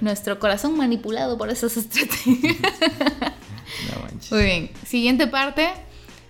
Nuestro 0.02 0.38
corazón 0.38 0.76
manipulado 0.76 1.38
por 1.38 1.48
esas 1.48 1.76
estrategias. 1.78 2.56
No 3.92 4.02
manches. 4.02 4.32
Muy 4.32 4.42
bien, 4.42 4.70
siguiente 4.86 5.26
parte. 5.26 5.70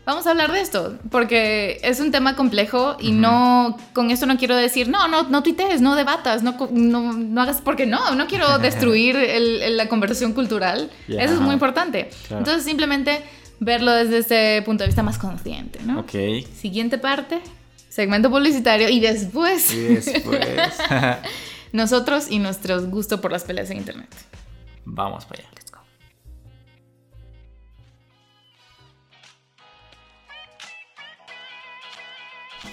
vamos 0.07 0.27
a 0.27 0.31
hablar 0.31 0.51
de 0.53 0.61
esto, 0.61 0.99
porque 1.11 1.79
es 1.83 2.01
un 2.01 2.11
tema 2.11 2.35
complejo 2.35 2.97
y 2.99 3.13
no, 3.13 3.77
con 3.93 4.11
esto 4.11 4.27
no 4.27 4.39
quiero 4.39 4.57
decir, 4.57 4.89
no, 4.89 5.07
no, 5.09 5.25
no 5.25 5.43
tuitees, 5.43 5.81
no 5.81 5.95
debatas, 5.95 6.43
no, 6.43 6.57
no, 6.73 7.13
no 7.13 7.43
hagas, 7.43 7.61
porque 7.61 7.87
no, 7.87 8.15
no 8.15 8.27
quiero 8.27 8.59
destruir 8.61 9.17
el, 9.17 9.77
la 9.77 9.89
conversación 9.89 10.33
cultural. 10.33 10.91
Eso 11.09 11.35
es 11.35 11.41
muy 11.41 11.55
importante. 11.55 12.11
Entonces, 12.31 12.65
simplemente 12.65 13.23
verlo 13.61 13.93
desde 13.93 14.19
ese 14.19 14.63
punto 14.65 14.83
de 14.83 14.89
vista 14.89 15.03
más 15.03 15.19
consciente, 15.19 15.81
¿no? 15.85 16.01
Ok. 16.01 16.13
Siguiente 16.57 16.99
parte, 16.99 17.41
segmento 17.89 18.31
publicitario 18.31 18.89
y 18.89 19.01
después... 19.01 19.73
Y 19.73 19.81
después... 19.81 20.41
nosotros 21.73 22.31
y 22.31 22.39
nuestros 22.39 22.87
gustos 22.87 23.21
por 23.21 23.31
las 23.31 23.45
peleas 23.45 23.71
en 23.71 23.79
Internet. 23.79 24.09
Vamos 24.85 25.25
para 25.25 25.43
allá. 25.43 25.51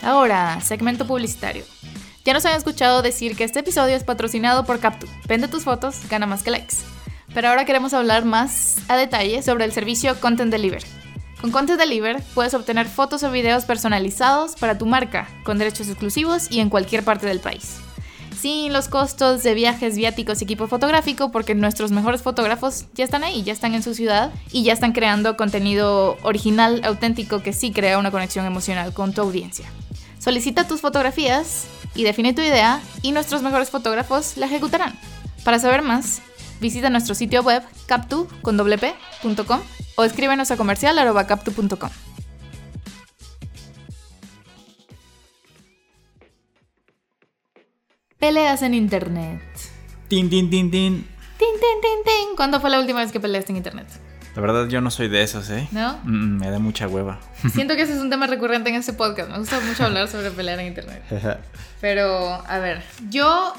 Ahora, 0.02 0.60
segmento 0.62 1.06
publicitario. 1.08 1.64
Ya 2.26 2.34
nos 2.34 2.46
han 2.46 2.58
escuchado 2.58 3.02
decir 3.02 3.36
que 3.36 3.46
este 3.46 3.60
episodio 3.60 3.96
es 3.96 4.04
patrocinado 4.04 4.66
por 4.66 4.80
Captu. 4.80 5.08
Vende 5.28 5.48
tus 5.48 5.64
fotos, 5.64 6.02
gana 6.10 6.26
más 6.26 6.44
que 6.44 6.52
likes. 6.52 6.76
Pero 7.34 7.50
ahora 7.50 7.66
queremos 7.66 7.94
hablar 7.94 8.26
más 8.26 8.78
a 8.90 8.98
detalle 8.98 9.42
sobre 9.44 9.66
el 9.66 9.72
servicio 9.72 10.20
Content 10.20 10.52
Deliver. 10.52 10.84
Con 11.42 11.52
Content 11.52 11.80
Deliver 11.80 12.22
puedes 12.34 12.54
obtener 12.54 12.88
fotos 12.88 13.24
o 13.24 13.32
videos 13.32 13.66
personalizados 13.66 14.56
para 14.56 14.78
tu 14.78 14.86
marca, 14.86 15.30
con 15.44 15.58
derechos 15.58 15.88
exclusivos 15.88 16.52
y 16.52 16.60
en 16.60 16.70
cualquier 16.70 17.04
parte 17.04 17.28
del 17.28 17.40
país. 17.40 17.78
Sin 18.38 18.74
los 18.74 18.88
costos 18.88 19.42
de 19.44 19.54
viajes, 19.54 19.96
viáticos 19.96 20.42
y 20.42 20.44
equipo 20.44 20.68
fotográfico, 20.68 21.32
porque 21.32 21.56
nuestros 21.56 21.92
mejores 21.92 22.22
fotógrafos 22.22 22.86
ya 22.94 23.04
están 23.04 23.24
ahí, 23.24 23.44
ya 23.44 23.54
están 23.54 23.74
en 23.74 23.84
su 23.84 23.94
ciudad 23.94 24.32
y 24.52 24.64
ya 24.64 24.74
están 24.74 24.92
creando 24.92 25.38
contenido 25.38 26.18
original, 26.24 26.82
auténtico, 26.84 27.42
que 27.42 27.54
sí 27.54 27.72
crea 27.72 27.98
una 27.98 28.12
conexión 28.12 28.46
emocional 28.46 28.94
con 28.94 29.14
tu 29.14 29.22
audiencia. 29.22 29.66
Solicita 30.28 30.68
tus 30.68 30.82
fotografías 30.82 31.70
y 31.96 32.04
define 32.04 32.34
tu 32.34 32.42
idea 32.42 32.82
y 33.02 33.14
nuestros 33.14 33.42
mejores 33.44 33.70
fotógrafos 33.70 34.36
la 34.36 34.48
ejecutarán. 34.48 34.94
Para 35.46 35.58
saber 35.58 35.84
más, 35.84 36.22
visita 36.60 36.90
nuestro 36.90 37.16
sitio 37.16 37.44
web 37.44 37.64
captu.com 37.86 39.62
o 39.96 40.04
escríbenos 40.04 40.52
a 40.52 40.58
comercial 40.58 40.98
captu.com. 41.26 41.90
Peleas 48.20 48.64
en 48.64 48.74
internet. 48.74 49.42
Tin, 50.10 50.30
tin, 50.30 50.50
tin, 50.50 50.70
tin. 50.70 51.08
Tin, 51.38 51.54
tin, 51.54 51.82
tin, 51.82 52.04
tin. 52.04 52.36
¿Cuándo 52.36 52.60
fue 52.60 52.70
la 52.70 52.82
última 52.82 53.00
vez 53.00 53.14
que 53.14 53.22
peleaste 53.22 53.54
en 53.54 53.58
internet? 53.60 53.88
La 54.38 54.42
verdad 54.42 54.68
yo 54.68 54.82
no 54.82 54.92
soy 54.92 55.08
de 55.08 55.24
esos, 55.24 55.50
¿eh? 55.50 55.68
¿No? 55.72 55.98
Mm, 56.04 56.38
me 56.42 56.52
da 56.52 56.60
mucha 56.60 56.88
hueva. 56.88 57.20
Siento 57.56 57.76
que 57.76 57.82
ese 57.82 57.94
es 57.94 58.00
un 58.00 58.12
tema 58.12 58.28
recurrente 58.28 58.70
en 58.70 58.76
este 58.76 58.94
podcast. 58.94 59.32
Me 59.32 59.40
gusta 59.40 59.60
mucho 59.62 59.84
hablar 59.86 60.08
sobre 60.08 60.30
pelear 60.30 60.60
en 60.60 60.68
internet. 60.68 61.02
Pero, 61.82 62.34
a 62.48 62.60
ver, 62.60 62.84
yo 63.10 63.52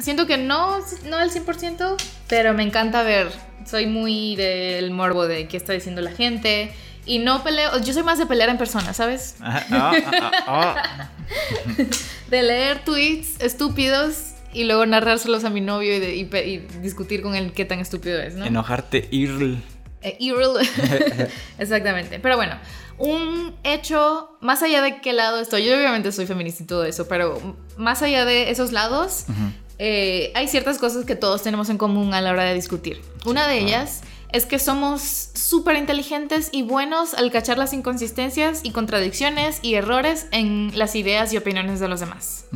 siento 0.00 0.26
que 0.26 0.36
no, 0.36 0.78
no 1.08 1.16
al 1.18 1.30
100%, 1.30 1.94
pero 2.28 2.52
me 2.52 2.64
encanta 2.64 3.04
ver. 3.04 3.30
Soy 3.64 3.86
muy 3.86 4.34
del 4.34 4.90
morbo 4.90 5.28
de 5.28 5.46
qué 5.46 5.56
está 5.56 5.72
diciendo 5.72 6.00
la 6.02 6.10
gente. 6.10 6.72
Y 7.06 7.20
no 7.20 7.44
peleo, 7.44 7.78
yo 7.80 7.92
soy 7.94 8.02
más 8.02 8.18
de 8.18 8.26
pelear 8.26 8.48
en 8.48 8.58
persona, 8.58 8.92
¿sabes? 8.94 9.36
Ah, 9.40 9.62
ah, 9.70 10.32
ah, 10.48 11.10
de 12.30 12.42
leer 12.42 12.84
tweets 12.84 13.40
estúpidos 13.40 14.32
y 14.52 14.64
luego 14.64 14.84
narrárselos 14.84 15.44
a 15.44 15.50
mi 15.50 15.60
novio 15.60 15.94
y, 15.94 16.00
de- 16.00 16.16
y 16.16 16.24
pe- 16.24 16.46
y 16.48 16.58
discutir 16.82 17.22
con 17.22 17.34
él 17.36 17.52
qué 17.52 17.64
tan 17.64 17.78
estúpido 17.78 18.20
es, 18.20 18.34
¿no? 18.34 18.44
Enojarte, 18.44 19.06
ir. 19.12 19.58
Eh. 20.02 20.16
Exactamente. 21.58 22.20
Pero 22.20 22.36
bueno, 22.36 22.56
un 22.98 23.54
hecho, 23.64 24.36
más 24.40 24.62
allá 24.62 24.82
de 24.82 25.00
qué 25.00 25.12
lado 25.12 25.40
estoy, 25.40 25.64
yo 25.64 25.76
obviamente 25.76 26.12
soy 26.12 26.26
feminista 26.26 26.62
y 26.62 26.66
todo 26.66 26.84
eso, 26.84 27.08
pero 27.08 27.56
más 27.76 28.02
allá 28.02 28.24
de 28.24 28.50
esos 28.50 28.72
lados, 28.72 29.26
eh, 29.78 30.32
hay 30.34 30.48
ciertas 30.48 30.78
cosas 30.78 31.04
que 31.04 31.14
todos 31.14 31.42
tenemos 31.42 31.70
en 31.70 31.78
común 31.78 32.14
a 32.14 32.20
la 32.20 32.32
hora 32.32 32.44
de 32.44 32.54
discutir. 32.54 33.00
Una 33.24 33.46
de 33.46 33.58
ellas 33.58 34.02
es 34.32 34.44
que 34.44 34.58
somos 34.58 35.30
súper 35.34 35.76
inteligentes 35.76 36.50
y 36.52 36.62
buenos 36.62 37.14
al 37.14 37.30
cachar 37.30 37.56
las 37.56 37.72
inconsistencias 37.72 38.60
y 38.62 38.72
contradicciones 38.72 39.60
y 39.62 39.74
errores 39.74 40.26
en 40.32 40.72
las 40.74 40.94
ideas 40.96 41.32
y 41.32 41.38
opiniones 41.38 41.80
de 41.80 41.88
los 41.88 42.00
demás. 42.00 42.46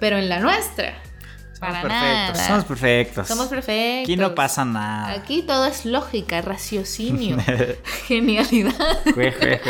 Pero 0.00 0.16
en 0.16 0.28
la 0.28 0.40
nuestra, 0.40 1.00
para 1.60 1.82
perfectos. 1.82 2.36
nada. 2.38 2.46
Somos 2.48 2.64
perfectos. 2.64 3.28
Somos 3.28 3.46
perfectos. 3.48 4.04
Aquí 4.04 4.16
no 4.16 4.34
pasa 4.34 4.64
nada. 4.64 5.12
Aquí 5.12 5.42
todo 5.42 5.66
es 5.66 5.84
lógica, 5.84 6.40
raciocinio, 6.40 7.36
genialidad. 8.08 8.74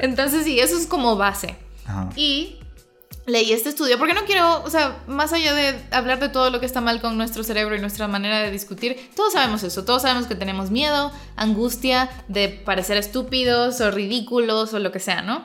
Entonces, 0.00 0.44
sí, 0.44 0.58
eso 0.58 0.76
es 0.76 0.86
como 0.86 1.16
base. 1.16 1.56
Ajá. 1.86 2.08
Y 2.16 2.58
leí 3.26 3.52
este 3.52 3.68
estudio, 3.68 3.98
porque 3.98 4.14
no 4.14 4.24
quiero, 4.24 4.62
o 4.62 4.70
sea, 4.70 4.98
más 5.06 5.32
allá 5.32 5.54
de 5.54 5.74
hablar 5.90 6.20
de 6.20 6.28
todo 6.28 6.50
lo 6.50 6.60
que 6.60 6.66
está 6.66 6.80
mal 6.80 7.00
con 7.00 7.16
nuestro 7.16 7.44
cerebro 7.44 7.76
y 7.76 7.80
nuestra 7.80 8.08
manera 8.08 8.40
de 8.40 8.50
discutir, 8.50 9.10
todos 9.14 9.34
sabemos 9.34 9.62
eso, 9.62 9.84
todos 9.84 10.02
sabemos 10.02 10.26
que 10.26 10.34
tenemos 10.34 10.70
miedo, 10.70 11.12
angustia 11.36 12.10
de 12.28 12.48
parecer 12.48 12.96
estúpidos 12.96 13.80
o 13.80 13.90
ridículos 13.90 14.74
o 14.74 14.78
lo 14.78 14.92
que 14.92 15.00
sea, 15.00 15.22
¿no? 15.22 15.44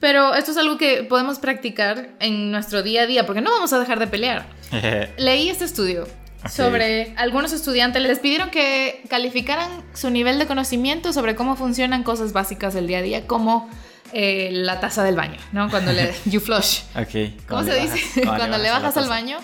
Pero 0.00 0.34
esto 0.34 0.50
es 0.50 0.56
algo 0.56 0.76
que 0.76 1.04
podemos 1.04 1.38
practicar 1.38 2.10
en 2.20 2.50
nuestro 2.50 2.82
día 2.82 3.02
a 3.02 3.06
día, 3.06 3.26
porque 3.26 3.40
no 3.40 3.50
vamos 3.50 3.72
a 3.72 3.78
dejar 3.78 3.98
de 3.98 4.06
pelear. 4.06 4.46
Leí 5.16 5.48
este 5.48 5.64
estudio 5.64 6.06
sobre 6.50 7.14
algunos 7.16 7.52
estudiantes, 7.52 8.02
les 8.02 8.18
pidieron 8.18 8.50
que 8.50 9.02
calificaran 9.08 9.70
su 9.94 10.10
nivel 10.10 10.38
de 10.38 10.46
conocimiento 10.46 11.12
sobre 11.12 11.34
cómo 11.34 11.56
funcionan 11.56 12.02
cosas 12.02 12.32
básicas 12.32 12.74
del 12.74 12.86
día 12.86 12.98
a 12.98 13.02
día, 13.02 13.26
como 13.26 13.70
eh, 14.14 14.50
la 14.52 14.80
taza 14.80 15.02
del 15.04 15.16
baño, 15.16 15.38
¿no? 15.52 15.68
Cuando 15.70 15.92
le... 15.92 16.14
You 16.24 16.40
flush. 16.40 16.80
Ok. 16.96 17.46
¿Cómo 17.48 17.62
se 17.64 17.74
dice? 17.80 18.22
bajas- 18.24 18.36
cuando 18.38 18.58
le 18.58 18.70
bajas 18.70 18.96
al 18.96 19.08
baño, 19.08 19.38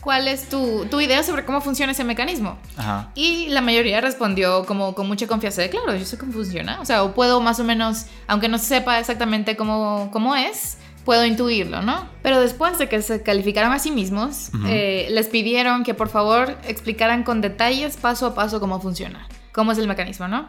¿cuál 0.00 0.28
es 0.28 0.48
tu, 0.48 0.86
tu 0.90 1.00
idea 1.00 1.22
sobre 1.22 1.44
cómo 1.44 1.60
funciona 1.60 1.92
ese 1.92 2.04
mecanismo? 2.04 2.58
Ajá. 2.76 3.10
Y 3.14 3.48
la 3.48 3.60
mayoría 3.60 4.00
respondió 4.00 4.64
como 4.64 4.94
con 4.94 5.08
mucha 5.08 5.26
confianza 5.26 5.62
de, 5.62 5.70
claro, 5.70 5.94
yo 5.96 6.04
sé 6.04 6.16
cómo 6.18 6.32
funciona. 6.32 6.80
O 6.80 6.84
sea, 6.84 7.02
o 7.02 7.12
puedo 7.14 7.40
más 7.40 7.58
o 7.60 7.64
menos, 7.64 8.06
aunque 8.28 8.48
no 8.48 8.58
sepa 8.58 8.98
exactamente 9.00 9.56
cómo, 9.56 10.08
cómo 10.12 10.36
es, 10.36 10.78
puedo 11.04 11.24
intuirlo, 11.24 11.82
¿no? 11.82 12.08
Pero 12.22 12.40
después 12.40 12.78
de 12.78 12.88
que 12.88 13.00
se 13.02 13.22
calificaron 13.22 13.72
a 13.72 13.78
sí 13.78 13.90
mismos, 13.90 14.50
eh, 14.66 15.08
les 15.10 15.26
pidieron 15.28 15.82
que 15.84 15.94
por 15.94 16.08
favor 16.08 16.56
explicaran 16.66 17.22
con 17.24 17.40
detalles, 17.40 17.96
paso 17.96 18.26
a 18.26 18.34
paso, 18.34 18.58
cómo 18.60 18.80
funciona, 18.80 19.26
cómo 19.52 19.72
es 19.72 19.78
el 19.78 19.86
mecanismo, 19.88 20.26
¿no? 20.28 20.48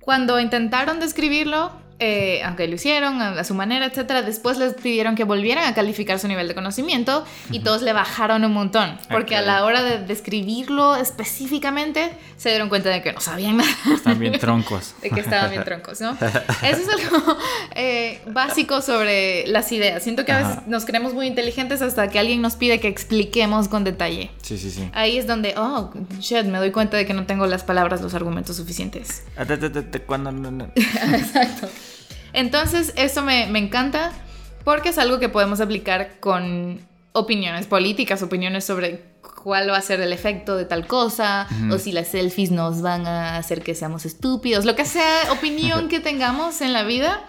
Cuando 0.00 0.38
intentaron 0.38 1.00
describirlo, 1.00 1.72
eh, 1.98 2.42
aunque 2.44 2.68
lo 2.68 2.74
hicieron 2.74 3.22
a, 3.22 3.30
a 3.40 3.44
su 3.44 3.54
manera, 3.54 3.86
etcétera, 3.86 4.22
después 4.22 4.58
les 4.58 4.74
pidieron 4.74 5.14
que 5.14 5.24
volvieran 5.24 5.64
a 5.64 5.74
calificar 5.74 6.18
su 6.18 6.28
nivel 6.28 6.46
de 6.48 6.54
conocimiento 6.54 7.24
y 7.50 7.60
todos 7.60 7.82
le 7.82 7.92
bajaron 7.92 8.44
un 8.44 8.52
montón, 8.52 8.98
porque 9.10 9.36
a 9.36 9.40
Ok. 9.40 9.46
la 9.46 9.64
hora 9.64 9.82
de 9.82 9.98
describirlo 10.04 10.94
específicamente 10.96 12.10
se 12.36 12.50
dieron 12.50 12.68
cuenta 12.68 12.90
de 12.90 13.02
que 13.02 13.12
no 13.12 13.20
sabían 13.20 13.56
nada. 13.58 13.70
Están 13.94 14.18
bien 14.18 14.38
troncos. 14.38 14.94
De 15.02 15.10
que 15.10 15.20
estaban 15.20 15.50
bien 15.50 15.64
troncos, 15.64 16.00
¿no? 16.00 16.12
Eso 16.62 16.82
es 16.82 16.88
algo 16.88 17.38
eh, 17.74 18.20
básico 18.26 18.80
sobre 18.82 19.46
las 19.46 19.70
ideas. 19.72 20.02
Siento 20.02 20.24
que 20.24 20.32
a 20.32 20.38
veces 20.38 20.52
Ajá. 20.58 20.64
nos 20.66 20.84
creemos 20.84 21.14
muy 21.14 21.26
inteligentes 21.26 21.80
hasta 21.82 22.08
que 22.08 22.18
alguien 22.18 22.42
nos 22.42 22.56
pide 22.56 22.78
que 22.80 22.88
expliquemos 22.88 23.68
con 23.68 23.84
detalle. 23.84 24.30
Sí, 24.42 24.58
sí, 24.58 24.70
sí. 24.70 24.88
Ahí 24.92 25.16
es 25.18 25.26
donde, 25.26 25.54
oh, 25.56 25.92
shit, 26.20 26.44
me 26.44 26.58
doy 26.58 26.72
cuenta 26.72 26.96
de 26.96 27.06
que 27.06 27.14
no 27.14 27.24
tengo 27.26 27.46
las 27.46 27.64
palabras, 27.64 28.00
los 28.02 28.14
argumentos 28.14 28.56
suficientes. 28.56 29.22
Ah, 29.36 29.44
Cuando 30.06 30.32
no- 30.32 30.50
no- 30.50 30.68
Exacto. 30.76 31.68
Entonces, 32.36 32.92
eso 32.96 33.22
me, 33.22 33.48
me 33.48 33.58
encanta 33.58 34.12
porque 34.62 34.90
es 34.90 34.98
algo 34.98 35.18
que 35.18 35.28
podemos 35.28 35.60
aplicar 35.60 36.20
con 36.20 36.80
opiniones 37.12 37.66
políticas, 37.66 38.22
opiniones 38.22 38.64
sobre 38.64 39.16
cuál 39.42 39.70
va 39.70 39.76
a 39.76 39.80
ser 39.80 40.00
el 40.00 40.12
efecto 40.12 40.56
de 40.56 40.64
tal 40.64 40.86
cosa, 40.86 41.46
o 41.70 41.78
si 41.78 41.92
las 41.92 42.08
selfies 42.08 42.50
nos 42.50 42.82
van 42.82 43.06
a 43.06 43.36
hacer 43.36 43.62
que 43.62 43.76
seamos 43.76 44.04
estúpidos, 44.04 44.64
lo 44.64 44.74
que 44.74 44.84
sea 44.84 45.32
opinión 45.32 45.88
que 45.88 46.00
tengamos 46.00 46.60
en 46.62 46.72
la 46.72 46.82
vida, 46.82 47.24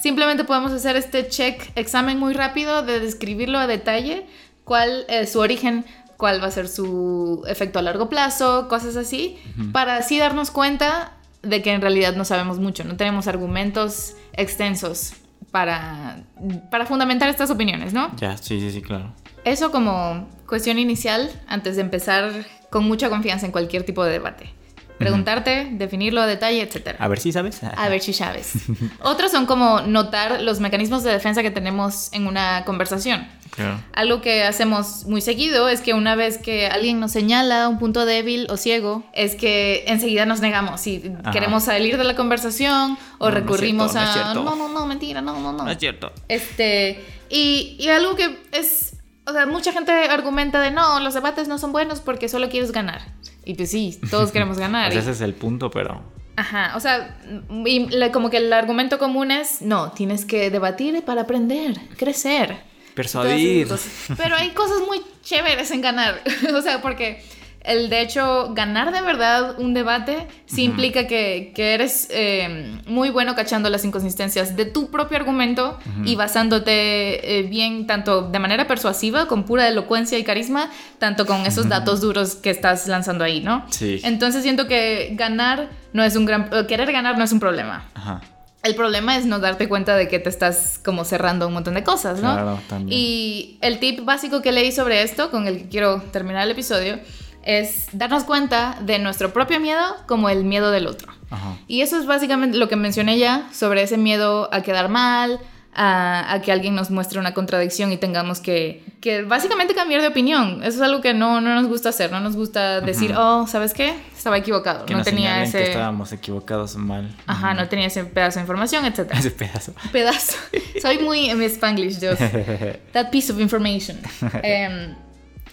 simplemente 0.00 0.44
podemos 0.44 0.70
hacer 0.70 0.94
este 0.94 1.28
check, 1.28 1.60
examen 1.74 2.18
muy 2.18 2.34
rápido 2.34 2.82
de 2.82 3.00
describirlo 3.00 3.58
a 3.58 3.66
detalle, 3.66 4.26
cuál 4.62 5.04
es 5.08 5.32
su 5.32 5.40
origen, 5.40 5.84
cuál 6.16 6.40
va 6.40 6.46
a 6.46 6.52
ser 6.52 6.68
su 6.68 7.42
efecto 7.48 7.80
a 7.80 7.82
largo 7.82 8.08
plazo, 8.08 8.68
cosas 8.68 8.96
así, 8.96 9.36
para 9.72 9.96
así 9.96 10.18
darnos 10.18 10.52
cuenta 10.52 11.15
de 11.48 11.62
que 11.62 11.72
en 11.72 11.80
realidad 11.80 12.14
no 12.16 12.24
sabemos 12.24 12.58
mucho, 12.58 12.84
no 12.84 12.96
tenemos 12.96 13.26
argumentos 13.26 14.14
extensos 14.32 15.14
para, 15.50 16.24
para 16.70 16.86
fundamentar 16.86 17.28
estas 17.28 17.50
opiniones, 17.50 17.92
¿no? 17.92 18.14
Ya, 18.16 18.36
sí, 18.36 18.60
sí, 18.60 18.70
sí, 18.70 18.82
claro. 18.82 19.12
Eso 19.44 19.70
como 19.70 20.28
cuestión 20.46 20.78
inicial 20.78 21.30
antes 21.46 21.76
de 21.76 21.82
empezar 21.82 22.30
con 22.70 22.84
mucha 22.84 23.08
confianza 23.08 23.46
en 23.46 23.52
cualquier 23.52 23.84
tipo 23.84 24.04
de 24.04 24.12
debate. 24.12 24.52
Preguntarte, 24.98 25.68
definirlo 25.72 26.22
a 26.22 26.26
detalle, 26.26 26.62
etc. 26.62 26.96
A 26.98 27.08
ver 27.08 27.20
si 27.20 27.30
sabes. 27.30 27.60
A 27.62 27.88
ver 27.88 28.00
si 28.00 28.14
sabes. 28.14 28.52
Otros 29.02 29.30
son 29.30 29.44
como 29.44 29.82
notar 29.82 30.40
los 30.40 30.58
mecanismos 30.60 31.04
de 31.04 31.12
defensa 31.12 31.42
que 31.42 31.50
tenemos 31.50 32.10
en 32.12 32.26
una 32.26 32.64
conversación. 32.64 33.28
Claro. 33.56 33.80
Algo 33.94 34.20
que 34.20 34.44
hacemos 34.44 35.06
muy 35.06 35.20
seguido 35.20 35.68
es 35.68 35.80
que 35.80 35.94
una 35.94 36.14
vez 36.14 36.38
que 36.38 36.66
alguien 36.68 37.00
nos 37.00 37.10
señala 37.12 37.68
un 37.68 37.78
punto 37.78 38.04
débil 38.06 38.46
o 38.50 38.56
ciego, 38.56 39.02
es 39.14 39.34
que 39.34 39.84
enseguida 39.88 40.26
nos 40.26 40.40
negamos 40.40 40.86
y 40.86 41.02
Ajá. 41.22 41.30
queremos 41.32 41.64
salir 41.64 41.96
de 41.98 42.04
la 42.04 42.14
conversación 42.14 42.98
o 43.18 43.24
No, 43.26 43.30
no 43.30 43.30
recurrimos 43.30 43.92
cierto, 43.92 44.06
no 44.06 44.10
es 44.12 44.16
a 44.16 44.22
cierto. 44.22 44.42
no, 44.44 44.56
no, 44.56 44.68
no, 44.68 44.86
mentira, 44.86 45.20
no, 45.22 45.40
no, 45.40 45.52
no. 45.52 45.64
No 45.64 45.70
es 45.70 45.78
cierto. 45.78 46.12
Este, 46.28 47.02
y, 47.30 47.76
y 47.80 47.88
algo 47.88 48.14
que 48.14 48.38
es, 48.52 48.96
o 49.26 49.32
sea, 49.32 49.46
mucha 49.46 49.72
gente 49.72 49.90
argumenta 49.92 50.60
de 50.60 50.70
no, 50.70 51.00
los 51.00 51.14
debates 51.14 51.48
no 51.48 51.58
son 51.58 51.72
buenos 51.72 52.00
porque 52.00 52.28
solo 52.28 52.48
quieres 52.50 52.72
ganar. 52.72 53.00
Y 53.44 53.54
pues 53.54 53.70
sí, 53.70 53.98
todos 54.10 54.32
queremos 54.32 54.58
ganar. 54.58 54.92
Y- 54.94 54.98
ese 54.98 55.12
es 55.12 55.20
el 55.20 55.34
punto, 55.34 55.70
pero. 55.70 56.02
Ajá, 56.38 56.74
o 56.76 56.80
sea, 56.80 57.16
y 57.64 57.88
como 58.12 58.28
que 58.28 58.36
el 58.36 58.52
argumento 58.52 58.98
común 58.98 59.30
es, 59.30 59.62
no, 59.62 59.92
tienes 59.92 60.26
que 60.26 60.50
debatir 60.50 61.02
para 61.02 61.22
aprender, 61.22 61.80
crecer. 61.96 62.58
Persuadir. 62.96 63.68
Pero 64.16 64.34
hay 64.34 64.50
cosas 64.50 64.78
muy 64.86 65.02
chéveres 65.22 65.70
en 65.70 65.82
ganar. 65.82 66.22
o 66.54 66.62
sea, 66.62 66.80
porque 66.80 67.22
el 67.62 67.90
de 67.90 68.00
hecho, 68.00 68.54
ganar 68.54 68.92
de 68.92 69.02
verdad 69.02 69.58
un 69.58 69.74
debate 69.74 70.28
sí 70.46 70.62
Ujú. 70.62 70.70
implica 70.70 71.06
que, 71.06 71.52
que 71.54 71.74
eres 71.74 72.08
eh, 72.10 72.80
muy 72.86 73.10
bueno 73.10 73.34
cachando 73.34 73.68
las 73.68 73.84
inconsistencias 73.84 74.56
de 74.56 74.64
tu 74.64 74.90
propio 74.90 75.18
argumento 75.18 75.78
y 76.04 76.14
basándote 76.14 77.38
eh, 77.38 77.42
bien 77.42 77.86
tanto 77.86 78.22
de 78.22 78.38
manera 78.38 78.66
persuasiva, 78.66 79.26
con 79.26 79.44
pura 79.44 79.68
elocuencia 79.68 80.16
y 80.16 80.24
carisma, 80.24 80.70
tanto 80.98 81.26
con 81.26 81.44
esos 81.44 81.68
datos 81.68 82.00
duros 82.00 82.36
que 82.36 82.50
estás 82.50 82.86
lanzando 82.86 83.24
ahí, 83.24 83.40
¿no? 83.40 83.66
Sí. 83.70 84.00
Entonces 84.04 84.42
siento 84.42 84.68
que 84.68 85.10
ganar 85.12 85.68
no 85.92 86.02
es 86.02 86.16
un 86.16 86.24
gran... 86.24 86.48
Querer 86.66 86.92
ganar 86.92 87.18
no 87.18 87.24
es 87.24 87.32
un 87.32 87.40
problema. 87.40 87.84
Ajá. 87.94 88.22
El 88.66 88.74
problema 88.74 89.16
es 89.16 89.26
no 89.26 89.38
darte 89.38 89.68
cuenta 89.68 89.94
de 89.94 90.08
que 90.08 90.18
te 90.18 90.28
estás 90.28 90.80
como 90.84 91.04
cerrando 91.04 91.46
un 91.46 91.52
montón 91.52 91.74
de 91.74 91.84
cosas, 91.84 92.20
¿no? 92.20 92.32
Claro, 92.32 92.60
también. 92.68 92.98
Y 92.98 93.58
el 93.60 93.78
tip 93.78 94.04
básico 94.04 94.42
que 94.42 94.50
leí 94.50 94.72
sobre 94.72 95.02
esto, 95.02 95.30
con 95.30 95.46
el 95.46 95.58
que 95.58 95.68
quiero 95.68 96.02
terminar 96.10 96.42
el 96.42 96.50
episodio, 96.50 96.98
es 97.44 97.86
darnos 97.92 98.24
cuenta 98.24 98.76
de 98.80 98.98
nuestro 98.98 99.32
propio 99.32 99.60
miedo 99.60 99.82
como 100.08 100.28
el 100.30 100.42
miedo 100.42 100.72
del 100.72 100.88
otro. 100.88 101.12
Ajá. 101.30 101.56
Y 101.68 101.82
eso 101.82 101.96
es 101.96 102.06
básicamente 102.06 102.58
lo 102.58 102.68
que 102.68 102.74
mencioné 102.74 103.18
ya 103.18 103.48
sobre 103.52 103.82
ese 103.82 103.98
miedo 103.98 104.48
a 104.52 104.62
quedar 104.62 104.88
mal, 104.88 105.38
a, 105.76 106.32
a 106.32 106.40
que 106.40 106.50
alguien 106.50 106.74
nos 106.74 106.90
muestre 106.90 107.20
una 107.20 107.34
contradicción 107.34 107.92
y 107.92 107.98
tengamos 107.98 108.40
que, 108.40 108.82
que 109.00 109.22
básicamente 109.22 109.74
cambiar 109.74 110.00
de 110.00 110.08
opinión. 110.08 110.62
Eso 110.62 110.76
es 110.76 110.80
algo 110.80 111.02
que 111.02 111.12
no, 111.12 111.42
no 111.42 111.54
nos 111.54 111.66
gusta 111.66 111.90
hacer, 111.90 112.10
no 112.10 112.20
nos 112.20 112.34
gusta 112.34 112.80
decir, 112.80 113.14
oh, 113.16 113.46
¿sabes 113.46 113.74
qué? 113.74 113.94
Estaba 114.16 114.38
equivocado, 114.38 114.86
Que 114.86 114.94
no 114.94 115.04
tenía 115.04 115.42
ese... 115.42 115.58
que 115.58 115.64
estábamos 115.64 116.12
equivocados 116.12 116.76
mal. 116.76 117.14
Ajá, 117.26 117.52
no 117.52 117.68
tenía 117.68 117.86
ese 117.86 118.04
pedazo 118.04 118.38
de 118.38 118.44
información, 118.44 118.84
etc. 118.86 119.10
Ese 119.12 119.30
pedazo. 119.30 119.74
pedazo. 119.92 120.38
Soy 120.80 120.98
muy 120.98 121.28
en 121.28 121.42
Spanglish, 121.42 122.00
just 122.00 122.20
that 122.92 123.10
piece 123.10 123.30
of 123.30 123.38
information. 123.38 123.98
Em, 124.42 124.94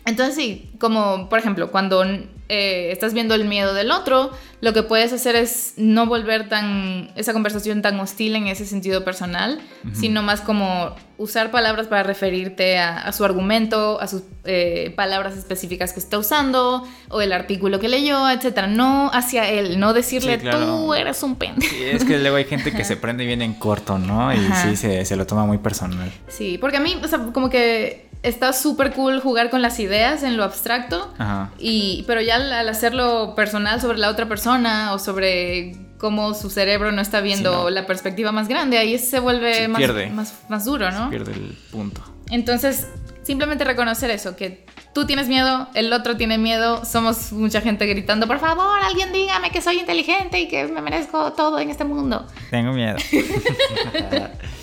entonces 0.06 0.36
sí, 0.36 0.72
como 0.80 1.30
por 1.30 1.40
ejemplo, 1.40 1.72
cuando 1.72 2.04
eh, 2.50 2.92
estás 2.92 3.14
viendo 3.14 3.36
el 3.36 3.46
miedo 3.46 3.74
del 3.74 3.90
otro, 3.92 4.32
lo 4.62 4.74
que 4.74 4.84
puedes 4.84 5.12
hacer 5.14 5.36
es 5.36 5.74
no 5.78 6.06
volver 6.06 6.50
tan 6.50 7.10
esa 7.16 7.34
conversación 7.34 7.82
tan 7.82 8.00
hostil 8.00 8.36
en 8.36 8.48
ese 8.48 8.66
sentido 8.66 9.04
personal, 9.04 9.60
sino 9.94 10.24
más 10.24 10.42
como 10.42 10.96
usar 11.18 11.52
palabras 11.52 11.88
para 11.88 12.04
referirte 12.04 12.78
a, 12.80 12.98
a 13.00 13.12
su 13.14 13.24
argumento, 13.26 14.00
a 14.02 14.08
sus 14.08 14.24
eh, 14.46 14.94
palabras 14.96 15.38
específicas 15.38 15.94
que 15.94 16.00
está 16.00 16.18
usando 16.18 16.86
o 17.10 17.22
el 17.22 17.32
artículo 17.34 17.80
que 17.80 17.88
leyó, 17.88 18.30
etcétera. 18.30 18.68
No 18.68 19.10
hacia 19.14 19.50
él, 19.50 19.80
no 19.80 19.94
decirle 19.94 20.36
Sí, 20.36 20.42
claro. 20.42 20.66
tú 20.66 20.94
eres 20.94 21.24
un 21.24 21.36
pendejo. 21.36 21.74
Sí, 21.74 21.84
es 21.84 22.04
que 22.06 22.20
luego 22.20 22.36
hay 22.38 22.46
gente 22.46 22.72
que 22.74 22.84
se 22.84 22.98
prende 22.98 23.26
bien 23.26 23.42
en 23.42 23.54
corto, 23.54 23.98
¿no? 23.98 24.34
Y 24.34 24.38
Ajá. 24.38 24.70
sí, 24.70 24.76
se, 24.76 25.06
se 25.06 25.16
lo 25.16 25.26
toma 25.26 25.46
muy 25.46 25.58
personal. 25.60 26.12
Sí, 26.28 26.58
porque 26.58 26.78
a 26.78 26.82
mí, 26.82 26.98
o 27.04 27.08
sea, 27.08 27.20
como 27.34 27.50
que 27.50 28.10
está 28.24 28.54
súper 28.54 28.94
cool 28.94 29.20
jugar 29.20 29.50
con 29.50 29.62
las 29.62 29.80
ideas 29.80 30.24
en 30.24 30.38
lo 30.38 30.44
abstracto, 30.44 31.14
Ajá. 31.18 31.52
y, 31.60 32.04
pero 32.08 32.22
ya 32.22 32.38
al, 32.38 32.52
al 32.52 32.70
hacerlo 32.70 33.36
personal 33.36 33.80
sobre 33.82 33.98
la 34.00 34.10
otra 34.10 34.28
persona 34.28 34.94
o 34.94 35.00
sobre 35.00 35.76
cómo 35.98 36.34
su 36.34 36.50
cerebro 36.50 36.92
no 36.92 37.02
está 37.02 37.22
viendo 37.22 37.52
Sí, 37.52 37.58
no. 37.66 37.70
la 37.70 37.86
perspectiva 37.86 38.32
más 38.32 38.48
grande, 38.48 38.78
ahí 38.78 38.98
se 38.98 39.20
vuelve 39.20 39.54
Se 39.56 39.68
más, 39.68 40.12
más, 40.12 40.34
más 40.50 40.66
duro, 40.66 40.90
¿no? 40.92 41.10
Pierde 41.10 41.34
el 41.34 41.58
punto. 41.72 42.02
Entonces, 42.32 42.88
simplemente 43.24 43.64
reconocer 43.64 44.10
eso, 44.10 44.36
que 44.36 44.66
tú 44.94 45.06
tienes 45.06 45.28
miedo, 45.28 45.68
el 45.74 45.92
otro 45.94 46.16
tiene 46.18 46.38
miedo, 46.38 46.84
somos 46.86 47.32
mucha 47.32 47.62
gente 47.62 47.86
gritando, 47.88 48.28
por 48.28 48.40
favor, 48.40 48.80
alguien 48.84 49.12
dígame 49.14 49.52
que 49.52 49.62
soy 49.62 49.80
inteligente 49.80 50.40
y 50.40 50.48
que 50.48 50.66
me 50.68 50.82
merezco 50.82 51.34
todo 51.34 51.60
en 51.60 51.70
este 51.70 51.84
mundo. 51.84 52.26
Tengo 52.50 52.72
miedo. 52.74 52.98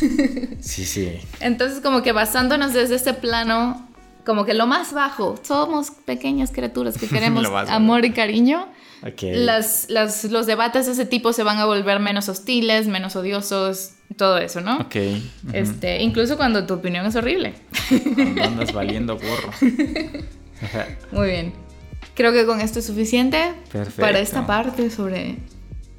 sí, 0.60 0.84
sí. 0.84 1.18
Entonces, 1.40 1.80
como 1.80 2.02
que 2.02 2.12
basándonos 2.12 2.72
desde 2.72 2.94
este 2.94 3.14
plano, 3.14 3.86
como 4.24 4.44
que 4.44 4.54
lo 4.54 4.66
más 4.66 4.92
bajo, 4.92 5.36
somos 5.42 5.90
pequeñas 5.90 6.50
criaturas 6.52 6.98
que 6.98 7.06
queremos 7.08 7.46
amor 7.68 8.04
y 8.04 8.12
cariño. 8.12 8.68
Las, 9.20 9.86
las- 9.88 10.24
los 10.24 10.46
debates 10.46 10.86
de 10.86 10.92
ese 10.92 11.06
tipo 11.06 11.32
se 11.32 11.42
van 11.44 11.58
a 11.58 11.64
volver 11.66 12.00
menos 12.00 12.28
hostiles, 12.28 12.88
menos 12.88 13.14
odiosos, 13.14 13.90
todo 14.16 14.38
eso, 14.38 14.60
¿no? 14.62 14.78
Ok. 14.78 14.96
Este, 15.52 16.02
incluso 16.02 16.36
cuando 16.36 16.66
tu 16.66 16.74
opinión 16.74 17.06
es 17.06 17.14
horrible. 17.14 17.54
Cuando 18.14 18.42
andas 18.42 18.72
valiendo 18.72 19.16
gorro. 19.16 19.50
Muy 21.12 21.28
bien. 21.28 21.52
Creo 22.14 22.32
que 22.32 22.46
con 22.46 22.60
esto 22.60 22.78
es 22.78 22.86
suficiente 22.86 23.52
Perfecto. 23.70 24.00
para 24.00 24.18
esta 24.18 24.46
parte 24.46 24.90
sobre 24.90 25.36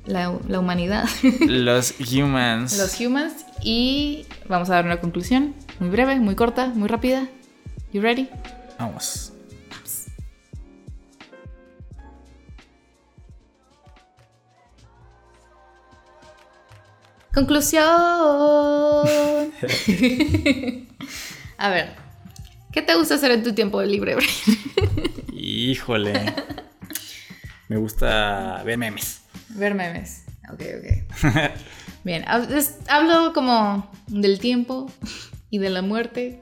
la, 0.07 0.37
la 0.47 0.59
humanidad, 0.59 1.05
Los 1.47 1.93
humans. 1.99 2.77
los 2.77 2.99
humans. 2.99 3.45
Y 3.63 4.25
vamos 4.47 4.69
a 4.69 4.75
dar 4.75 4.85
una 4.85 4.99
conclusión 4.99 5.53
muy 5.79 5.89
breve, 5.89 6.15
muy 6.19 6.35
corta, 6.35 6.67
muy 6.67 6.87
rápida. 6.87 7.27
You 7.93 8.01
ready? 8.01 8.29
Vamos. 8.79 9.33
Conclusión. 17.33 17.83
A 21.57 21.69
ver, 21.69 21.89
¿qué 22.71 22.81
te 22.81 22.95
gusta 22.95 23.15
hacer 23.15 23.31
en 23.31 23.43
tu 23.43 23.53
tiempo 23.53 23.81
libre? 23.83 24.15
Híjole. 25.33 26.33
Me 27.67 27.75
gusta 27.77 28.61
ver 28.65 28.77
memes. 28.77 29.21
Ver 29.57 29.75
memes. 29.75 30.23
Ok, 30.53 30.61
ok. 30.79 31.31
Bien, 32.03 32.23
hablo 32.87 33.33
como 33.33 33.89
del 34.07 34.39
tiempo 34.39 34.89
y 35.49 35.57
de 35.57 35.69
la 35.69 35.81
muerte. 35.81 36.41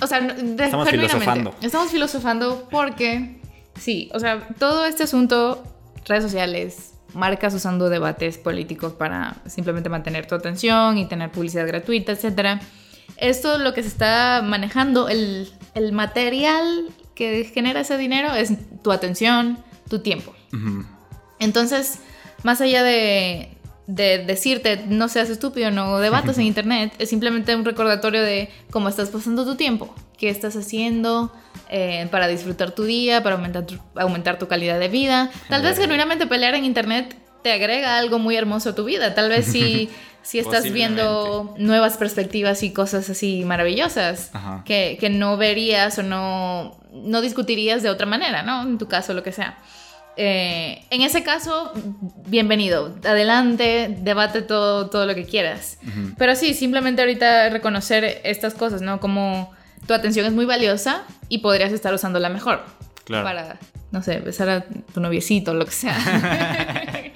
O 0.00 0.06
sea, 0.06 0.20
de- 0.20 0.64
Estamos 0.64 0.88
filosofando. 0.88 1.54
Estamos 1.60 1.90
filosofando 1.90 2.68
porque, 2.70 3.40
sí, 3.78 4.10
o 4.14 4.18
sea, 4.20 4.48
todo 4.58 4.86
este 4.86 5.02
asunto, 5.02 5.62
redes 6.06 6.22
sociales, 6.24 6.94
marcas 7.14 7.52
usando 7.52 7.90
debates 7.90 8.38
políticos 8.38 8.94
para 8.94 9.36
simplemente 9.46 9.90
mantener 9.90 10.26
tu 10.26 10.34
atención 10.34 10.96
y 10.96 11.04
tener 11.06 11.30
publicidad 11.30 11.66
gratuita, 11.66 12.12
etc. 12.12 12.62
Esto 13.18 13.58
lo 13.58 13.74
que 13.74 13.82
se 13.82 13.88
está 13.88 14.40
manejando, 14.42 15.08
el, 15.10 15.52
el 15.74 15.92
material 15.92 16.88
que 17.14 17.44
genera 17.44 17.80
ese 17.80 17.98
dinero 17.98 18.32
es 18.34 18.52
tu 18.82 18.90
atención, 18.92 19.58
tu 19.90 19.98
tiempo. 19.98 20.34
Entonces, 21.38 21.98
más 22.42 22.60
allá 22.60 22.82
de, 22.82 23.50
de 23.86 24.18
decirte 24.18 24.84
no 24.88 25.08
seas 25.08 25.30
estúpido, 25.30 25.70
no 25.70 25.98
debatas 25.98 26.38
en 26.38 26.44
internet, 26.46 26.92
es 26.98 27.10
simplemente 27.10 27.54
un 27.54 27.64
recordatorio 27.64 28.22
de 28.22 28.48
cómo 28.70 28.88
estás 28.88 29.10
pasando 29.10 29.44
tu 29.44 29.56
tiempo, 29.56 29.94
qué 30.18 30.28
estás 30.28 30.56
haciendo 30.56 31.32
eh, 31.68 32.06
para 32.10 32.28
disfrutar 32.28 32.72
tu 32.72 32.84
día, 32.84 33.22
para 33.22 33.36
aumentar 33.36 33.66
tu, 33.66 33.78
aumentar 33.96 34.38
tu 34.38 34.48
calidad 34.48 34.78
de 34.78 34.88
vida. 34.88 35.30
Tal 35.48 35.62
vez 35.62 35.78
genuinamente 35.78 36.26
pelear 36.26 36.54
en 36.54 36.64
internet 36.64 37.16
te 37.42 37.52
agrega 37.52 37.98
algo 37.98 38.18
muy 38.18 38.36
hermoso 38.36 38.70
a 38.70 38.74
tu 38.74 38.84
vida. 38.84 39.14
Tal 39.14 39.28
vez 39.28 39.46
si, 39.46 39.90
si 40.22 40.38
estás 40.38 40.70
viendo 40.70 41.54
nuevas 41.58 41.96
perspectivas 41.96 42.62
y 42.62 42.72
cosas 42.72 43.10
así 43.10 43.44
maravillosas 43.44 44.30
que 44.64 45.08
no 45.10 45.36
verías 45.36 45.98
o 45.98 46.02
no, 46.02 46.78
no 46.92 47.20
discutirías 47.20 47.82
de 47.82 47.90
otra 47.90 48.06
manera, 48.06 48.42
¿no? 48.42 48.62
En 48.62 48.78
tu 48.78 48.86
caso, 48.86 49.14
lo 49.14 49.22
que 49.22 49.32
sea. 49.32 49.58
Eh, 50.16 50.84
en 50.90 51.02
ese 51.02 51.22
caso, 51.22 51.72
bienvenido. 52.26 52.94
Adelante, 53.04 53.96
debate 54.00 54.42
todo, 54.42 54.90
todo 54.90 55.06
lo 55.06 55.14
que 55.14 55.24
quieras. 55.24 55.78
Pero 56.18 56.34
sí, 56.36 56.54
simplemente 56.54 57.02
ahorita 57.02 57.48
reconocer 57.50 58.20
estas 58.24 58.54
cosas, 58.54 58.82
¿no? 58.82 59.00
Como 59.00 59.52
tu 59.86 59.94
atención 59.94 60.26
es 60.26 60.32
muy 60.32 60.44
valiosa 60.44 61.04
y 61.28 61.38
podrías 61.38 61.72
estar 61.72 61.92
usándola 61.94 62.28
mejor. 62.28 62.62
Claro. 63.04 63.24
Para, 63.24 63.58
no 63.90 64.02
sé, 64.02 64.20
besar 64.20 64.48
a 64.48 64.64
tu 64.64 65.00
noviecito 65.00 65.52
o 65.52 65.54
lo 65.54 65.64
que 65.64 65.72
sea. 65.72 65.96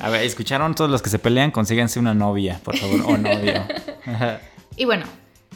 A 0.00 0.08
ver, 0.08 0.22
¿escucharon 0.22 0.74
todos 0.74 0.90
los 0.90 1.02
que 1.02 1.10
se 1.10 1.18
pelean? 1.18 1.50
Consíganse 1.50 1.98
una 1.98 2.14
novia, 2.14 2.60
por 2.62 2.76
favor, 2.76 3.00
o 3.06 3.18
novio. 3.18 3.66
Y 4.76 4.84
bueno, 4.84 5.04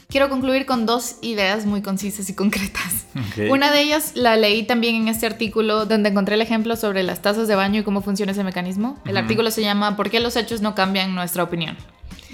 quiero 0.08 0.28
concluir 0.28 0.66
con 0.66 0.86
dos 0.86 1.16
ideas 1.22 1.66
muy 1.66 1.82
concisas 1.82 2.28
y 2.30 2.34
concretas. 2.34 3.06
Ok. 3.16 3.50
Una 3.50 3.70
de 3.72 3.80
ellas 3.82 4.12
la 4.14 4.36
leí 4.36 4.62
también 4.64 4.94
en 4.94 5.08
este 5.08 5.26
artículo 5.26 5.86
donde 5.86 6.10
encontré 6.10 6.34
el 6.34 6.42
ejemplo 6.42 6.76
sobre 6.76 7.02
las 7.02 7.22
tazas 7.22 7.48
de 7.48 7.54
baño 7.54 7.80
y 7.80 7.84
cómo 7.84 8.02
funciona 8.02 8.32
ese 8.32 8.44
mecanismo. 8.44 8.98
El 9.04 9.12
Ujú. 9.12 9.18
artículo 9.20 9.50
se 9.50 9.62
llama 9.62 9.96
¿Por 9.96 10.10
qué 10.10 10.20
los 10.20 10.36
hechos 10.36 10.60
no 10.60 10.74
cambian 10.74 11.14
nuestra 11.14 11.42
opinión? 11.42 11.76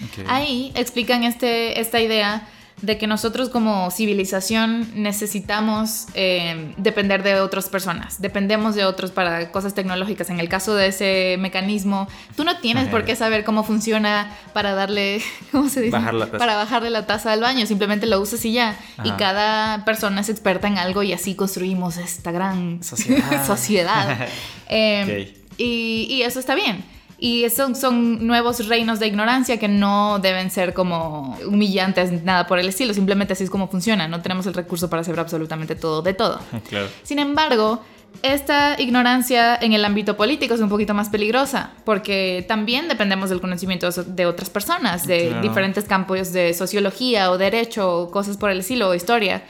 Ok. 0.05 0.25
Ahí 0.29 0.73
explican 0.75 1.23
este, 1.25 1.81
esta 1.81 2.01
idea 2.01 2.49
de 2.81 2.99
que 2.99 3.07
nosotros 3.07 3.49
como 3.49 3.91
civilización 3.91 4.89
necesitamos 4.95 6.07
eh, 6.15 6.75
depender 6.77 7.23
de 7.23 7.41
otras 7.41 7.69
personas, 7.69 8.21
dependemos 8.21 8.75
de 8.75 8.85
otros 8.85 9.11
para 9.11 9.51
cosas 9.53 9.75
tecnológicas. 9.75 10.31
En 10.31 10.41
el 10.41 10.49
caso 10.49 10.75
de 10.75 10.89
ese 10.89 11.37
mecanismo, 11.39 12.09
tú 12.37 12.45
no 12.45 12.59
tienes 12.59 12.89
por 12.89 13.05
qué 13.05 13.15
saber 13.15 13.45
cómo 13.45 13.63
funciona 13.63 14.35
para 14.53 14.75
darle, 14.75 15.23
¿cómo 15.53 15.69
se 15.69 15.83
dice? 15.83 15.97
Para 16.39 16.57
bajarle 16.57 16.91
la 16.91 17.07
taza 17.07 17.33
al 17.33 17.41
baño, 17.41 17.67
simplemente 17.67 18.07
lo 18.07 18.21
usas 18.21 18.45
y 18.45 18.53
ya. 18.53 18.77
Y 19.05 19.11
cada 19.13 19.85
persona 19.85 20.21
es 20.23 20.29
experta 20.29 20.67
en 20.67 20.79
algo 20.79 21.03
y 21.03 21.13
así 21.13 21.35
construimos 21.35 21.97
esta 21.99 22.33
gran 22.33 22.81
sociedad. 22.83 24.29
Eh, 24.75 25.35
y, 25.59 26.07
y 26.09 26.23
eso 26.23 26.41
está 26.41 26.55
bien. 26.55 26.83
Y 27.25 27.49
son, 27.51 27.77
son 27.77 28.27
nuevos 28.27 28.67
reinos 28.67 28.99
de 28.99 29.07
ignorancia 29.07 29.57
que 29.57 29.69
no 29.69 30.19
deben 30.19 30.51
ser 30.51 30.75
como 30.75 31.39
humillantes, 31.47 32.25
nada 32.25 32.49
por 32.49 32.59
el 32.59 32.67
estilo. 32.67 32.93
Simplemente 32.95 33.35
así 33.35 33.45
es 33.45 33.51
como 33.51 33.69
funciona. 33.69 34.09
No 34.09 34.21
tenemos 34.23 34.45
el 34.47 34.55
recurso 34.55 34.91
para 34.91 35.05
saber 35.05 35.21
absolutamente 35.21 35.77
todo 35.77 36.03
de 36.03 36.15
todo. 36.15 36.41
Sin 37.05 37.21
embargo, 37.21 37.81
esta 38.25 38.75
ignorancia 38.81 39.55
en 39.55 39.73
el 39.73 39.85
ámbito 39.85 40.17
político 40.17 40.55
es 40.55 40.61
un 40.61 40.69
poquito 40.69 40.95
más 40.95 41.11
peligrosa 41.11 41.71
porque 41.85 42.45
también 42.49 42.89
dependemos 42.89 43.31
del 43.31 43.41
conocimiento 43.41 43.89
de 43.89 44.27
otras 44.27 44.51
personas, 44.51 45.07
de 45.07 45.41
diferentes 45.43 45.85
campos 45.85 46.33
de 46.33 46.55
sociología 46.55 47.31
o 47.31 47.39
derecho 47.39 48.01
o 48.01 48.11
cosas 48.11 48.37
por 48.37 48.51
el 48.51 48.59
estilo 48.59 48.89
o 48.89 48.95
historia. 48.95 49.45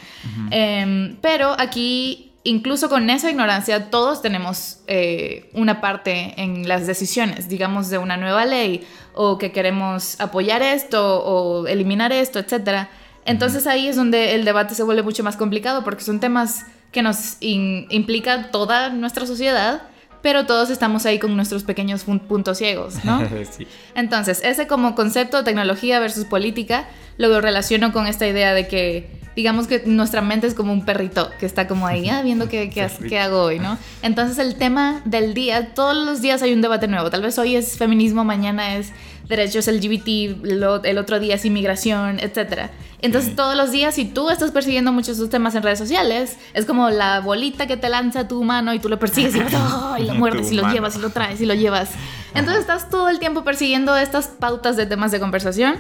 Em, 0.51 1.17
pero 1.23 1.57
aquí 1.59 2.32
incluso 2.45 2.89
con 2.89 3.09
esa 3.11 3.31
ignorancia, 3.31 3.91
todos 3.91 4.23
tenemos 4.23 4.81
eh, 4.87 5.51
una 5.55 5.81
parte 5.81 6.35
en 6.37 6.69
las 6.69 6.87
decisiones, 6.87 7.49
digamos, 7.49 7.89
de 7.91 7.99
una 7.99 8.17
nueva 8.17 8.45
ley 8.45 8.87
o 9.15 9.39
que 9.39 9.53
queremos 9.53 10.21
apoyar 10.21 10.63
esto 10.63 11.23
o 11.25 11.67
eliminar 11.67 12.13
esto, 12.13 12.39
etc. 12.39 12.89
Entonces 13.25 13.67
ahí 13.67 13.89
es 13.89 13.97
donde 13.97 14.35
el 14.35 14.45
debate 14.45 14.75
se 14.75 14.83
vuelve 14.83 15.03
mucho 15.03 15.23
más 15.23 15.37
complicado 15.37 15.85
porque 15.85 16.03
son 16.03 16.21
temas 16.21 16.67
que 16.91 17.03
nos 17.03 17.37
implican 17.41 18.51
toda 18.51 18.91
nuestra 18.91 19.27
sociedad 19.27 19.83
pero 20.23 20.47
todos 20.47 20.71
estamos 20.71 21.05
ahí 21.05 21.19
con 21.19 21.37
nuestros 21.37 21.65
pequeños 21.65 22.05
puntos 22.05 22.59
ciegos, 22.59 23.05
¿no? 23.05 23.23
Entonces, 23.95 24.41
ese 24.45 24.67
como 24.67 24.95
concepto 24.95 25.39
de 25.39 25.43
tecnología 25.45 26.01
versus 26.01 26.25
política, 26.25 26.87
lo 27.19 27.41
relaciono 27.41 27.93
con 27.93 28.07
esta 28.07 28.27
idea 28.27 28.55
de 28.55 28.69
que 28.69 29.23
digamos 29.35 29.67
que 29.67 29.83
nuestra 29.87 30.21
mente 30.21 30.47
es 30.47 30.55
como 30.55 30.73
un 30.73 30.85
perrito 30.85 31.31
que 31.39 31.47
está 31.47 31.67
como 31.67 31.87
ahí, 31.87 32.09
ah, 32.09 32.23
viendo 32.23 32.49
qué, 32.49 32.71
qué, 32.71 33.19
hago 33.19 33.43
hoy, 33.43 33.59
¿no? 33.59 33.79
Entonces 34.03 34.39
el 34.39 34.57
tema 34.57 35.03
del 35.05 35.35
día, 35.35 35.75
todos 35.75 35.97
los 35.97 36.21
días 36.21 36.43
hay 36.43 36.53
un 36.53 36.61
debate 36.61 36.89
nuevo. 36.89 37.11
Tal 37.11 37.23
vez 37.23 37.39
hoy 37.39 37.57
es 37.57 37.79
feminismo, 37.79 38.25
mañana 38.25 38.77
es 38.77 38.93
derechos 39.37 39.67
LGBT, 39.67 40.45
el 40.85 40.99
otro 40.99 41.19
día 41.21 41.37
es 41.37 41.45
inmigración, 41.45 42.21
etc. 42.21 42.71
Entonces 43.01 43.35
todos 43.35 43.57
los 43.57 43.71
días, 43.71 43.95
si 43.95 44.05
tú 44.05 44.31
estás 44.31 44.53
persiguiendo 44.53 44.93
muchos 44.93 45.09
de 45.09 45.25
estos 45.25 45.31
temas 45.31 45.55
en 45.55 45.63
redes 45.63 45.79
sociales, 45.79 46.37
es 46.55 46.67
como 46.67 46.91
la 46.91 47.21
bolita 47.21 47.67
que 47.67 47.77
te 47.77 47.89
lanza 47.89 48.29
tu 48.29 48.45
mano 48.45 48.73
y 48.75 48.79
tú 48.79 48.89
lo 48.89 48.99
persigues 48.99 49.35
y, 49.35 49.41
oh, 49.57 49.97
y 49.99 50.05
lo 50.05 50.15
muerdes 50.15 50.53
y 50.53 50.55
lo 50.55 50.71
llevas 50.71 50.97
y 50.97 51.01
lo 51.01 51.11
traes 51.11 51.41
y 51.41 51.47
lo 51.47 51.55
llevas. 51.55 51.91
Entonces 52.35 52.61
estás 52.61 52.89
todo 52.89 53.09
el 53.09 53.19
tiempo 53.19 53.45
persiguiendo 53.45 53.97
estas 53.97 54.29
pautas 54.29 54.77
de 54.77 54.87
temas 54.87 55.11
de 55.11 55.21
conversación 55.21 55.77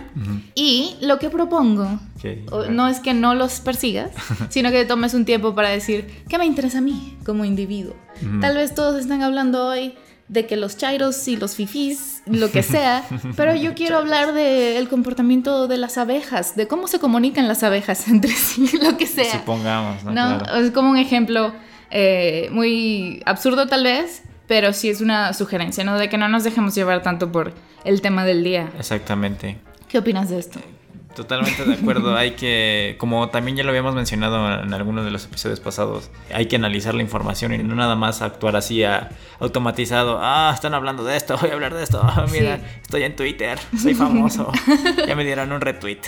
y 0.54 0.96
lo 1.00 1.18
que 1.18 1.30
propongo 1.30 1.98
no 2.70 2.88
es 2.88 3.00
que 3.00 3.14
no 3.14 3.34
los 3.34 3.60
persigas, 3.60 4.10
sino 4.48 4.70
que 4.70 4.84
tomes 4.84 5.14
un 5.14 5.24
tiempo 5.24 5.54
para 5.54 5.68
decir, 5.68 6.24
¿qué 6.28 6.38
me 6.38 6.44
interesa 6.44 6.78
a 6.78 6.82
mí 6.82 7.16
como 7.24 7.44
individuo? 7.44 7.94
Tal 8.40 8.56
vez 8.56 8.74
todos 8.74 9.00
están 9.00 9.22
hablando 9.22 9.66
hoy 9.66 9.94
de 10.32 10.46
que 10.46 10.56
los 10.56 10.78
chairos 10.78 11.28
y 11.28 11.36
los 11.36 11.56
fifís, 11.56 12.22
lo 12.24 12.50
que 12.50 12.62
sea, 12.62 13.04
pero 13.36 13.54
yo 13.54 13.74
quiero 13.74 13.98
hablar 13.98 14.32
del 14.32 14.88
comportamiento 14.88 15.68
de 15.68 15.76
las 15.76 15.98
abejas, 15.98 16.56
de 16.56 16.66
cómo 16.66 16.88
se 16.88 16.98
comunican 16.98 17.48
las 17.48 17.62
abejas 17.62 18.08
entre 18.08 18.32
sí, 18.32 18.78
lo 18.82 18.96
que 18.96 19.06
sea. 19.06 19.32
Supongamos, 19.32 20.04
¿no? 20.04 20.42
Es 20.56 20.70
como 20.70 20.90
un 20.90 20.96
ejemplo 20.96 21.52
eh, 21.90 22.48
muy 22.50 23.22
absurdo 23.26 23.66
tal 23.66 23.84
vez, 23.84 24.22
pero 24.46 24.72
sí 24.72 24.88
es 24.88 25.02
una 25.02 25.34
sugerencia, 25.34 25.84
¿no? 25.84 25.98
De 25.98 26.08
que 26.08 26.16
no 26.16 26.28
nos 26.28 26.44
dejemos 26.44 26.74
llevar 26.74 27.02
tanto 27.02 27.30
por 27.30 27.52
el 27.84 28.00
tema 28.00 28.24
del 28.24 28.42
día. 28.42 28.70
Exactamente. 28.78 29.58
¿Qué 29.88 29.98
opinas 29.98 30.30
de 30.30 30.38
esto? 30.38 30.60
Totalmente 31.14 31.64
de 31.64 31.75
acuerdo. 31.75 32.16
hay 32.16 32.33
que, 32.33 32.96
como 32.98 33.29
también 33.29 33.57
ya 33.57 33.64
lo 33.64 33.70
habíamos 33.70 33.94
mencionado 33.94 34.62
en 34.62 34.72
algunos 34.72 35.05
de 35.05 35.11
los 35.11 35.25
episodios 35.25 35.61
pasados, 35.61 36.11
hay 36.33 36.46
que 36.46 36.57
analizar 36.57 36.94
la 36.94 37.03
información 37.03 37.53
y 37.53 37.59
no 37.59 37.75
nada 37.75 37.96
más 37.96 38.22
actuar 38.22 38.57
así 38.57 38.83
a, 38.85 39.11
automatizado. 39.40 40.18
Ah, 40.22 40.51
están 40.55 40.75
hablando 40.75 41.05
de 41.05 41.16
esto, 41.16 41.37
voy 41.40 41.51
a 41.51 41.55
hablar 41.55 41.75
de 41.75 41.83
esto. 41.83 42.01
Ah, 42.03 42.27
mira, 42.31 42.61
estoy 42.81 43.03
en 43.03 43.16
Twitter, 43.16 43.59
soy 43.81 43.94
famoso. 43.94 44.51
ya 45.07 45.14
me 45.14 45.25
dieron 45.25 45.53
un 45.53 45.61
retweet. 45.61 46.01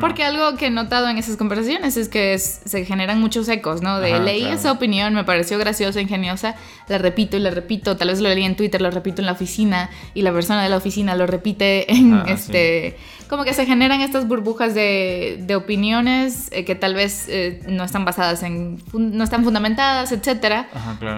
Porque 0.00 0.24
algo 0.24 0.56
que 0.56 0.66
he 0.66 0.70
notado 0.70 1.08
en 1.08 1.18
esas 1.18 1.36
conversaciones 1.36 1.96
es 1.96 2.08
que 2.08 2.38
se 2.38 2.84
generan 2.84 3.20
muchos 3.20 3.48
ecos, 3.48 3.82
¿no? 3.82 4.00
De 4.00 4.18
leí 4.20 4.44
esa 4.44 4.72
opinión, 4.72 5.14
me 5.14 5.24
pareció 5.24 5.58
graciosa, 5.58 6.00
ingeniosa, 6.00 6.56
la 6.88 6.98
repito 6.98 7.36
y 7.36 7.40
la 7.40 7.50
repito. 7.50 7.96
Tal 7.96 8.08
vez 8.08 8.20
lo 8.20 8.28
leí 8.28 8.44
en 8.44 8.56
Twitter, 8.56 8.80
lo 8.80 8.90
repito 8.90 9.22
en 9.22 9.26
la 9.26 9.32
oficina 9.32 9.90
y 10.14 10.22
la 10.22 10.32
persona 10.32 10.62
de 10.62 10.68
la 10.68 10.76
oficina 10.76 11.14
lo 11.14 11.26
repite 11.26 11.92
en 11.92 12.22
este 12.26 12.96
como 13.28 13.44
que 13.44 13.54
se 13.54 13.66
generan 13.66 14.00
estas 14.00 14.26
burbujas 14.26 14.74
de, 14.74 15.42
de 15.46 15.56
opiniones 15.56 16.48
eh, 16.52 16.64
que 16.64 16.74
tal 16.74 16.94
vez 16.94 17.26
eh, 17.28 17.60
no 17.68 17.84
están 17.84 18.04
basadas 18.04 18.42
en, 18.42 18.82
no 18.92 19.24
están 19.24 19.44
fundamentadas, 19.44 20.12
etcétera. 20.12 20.68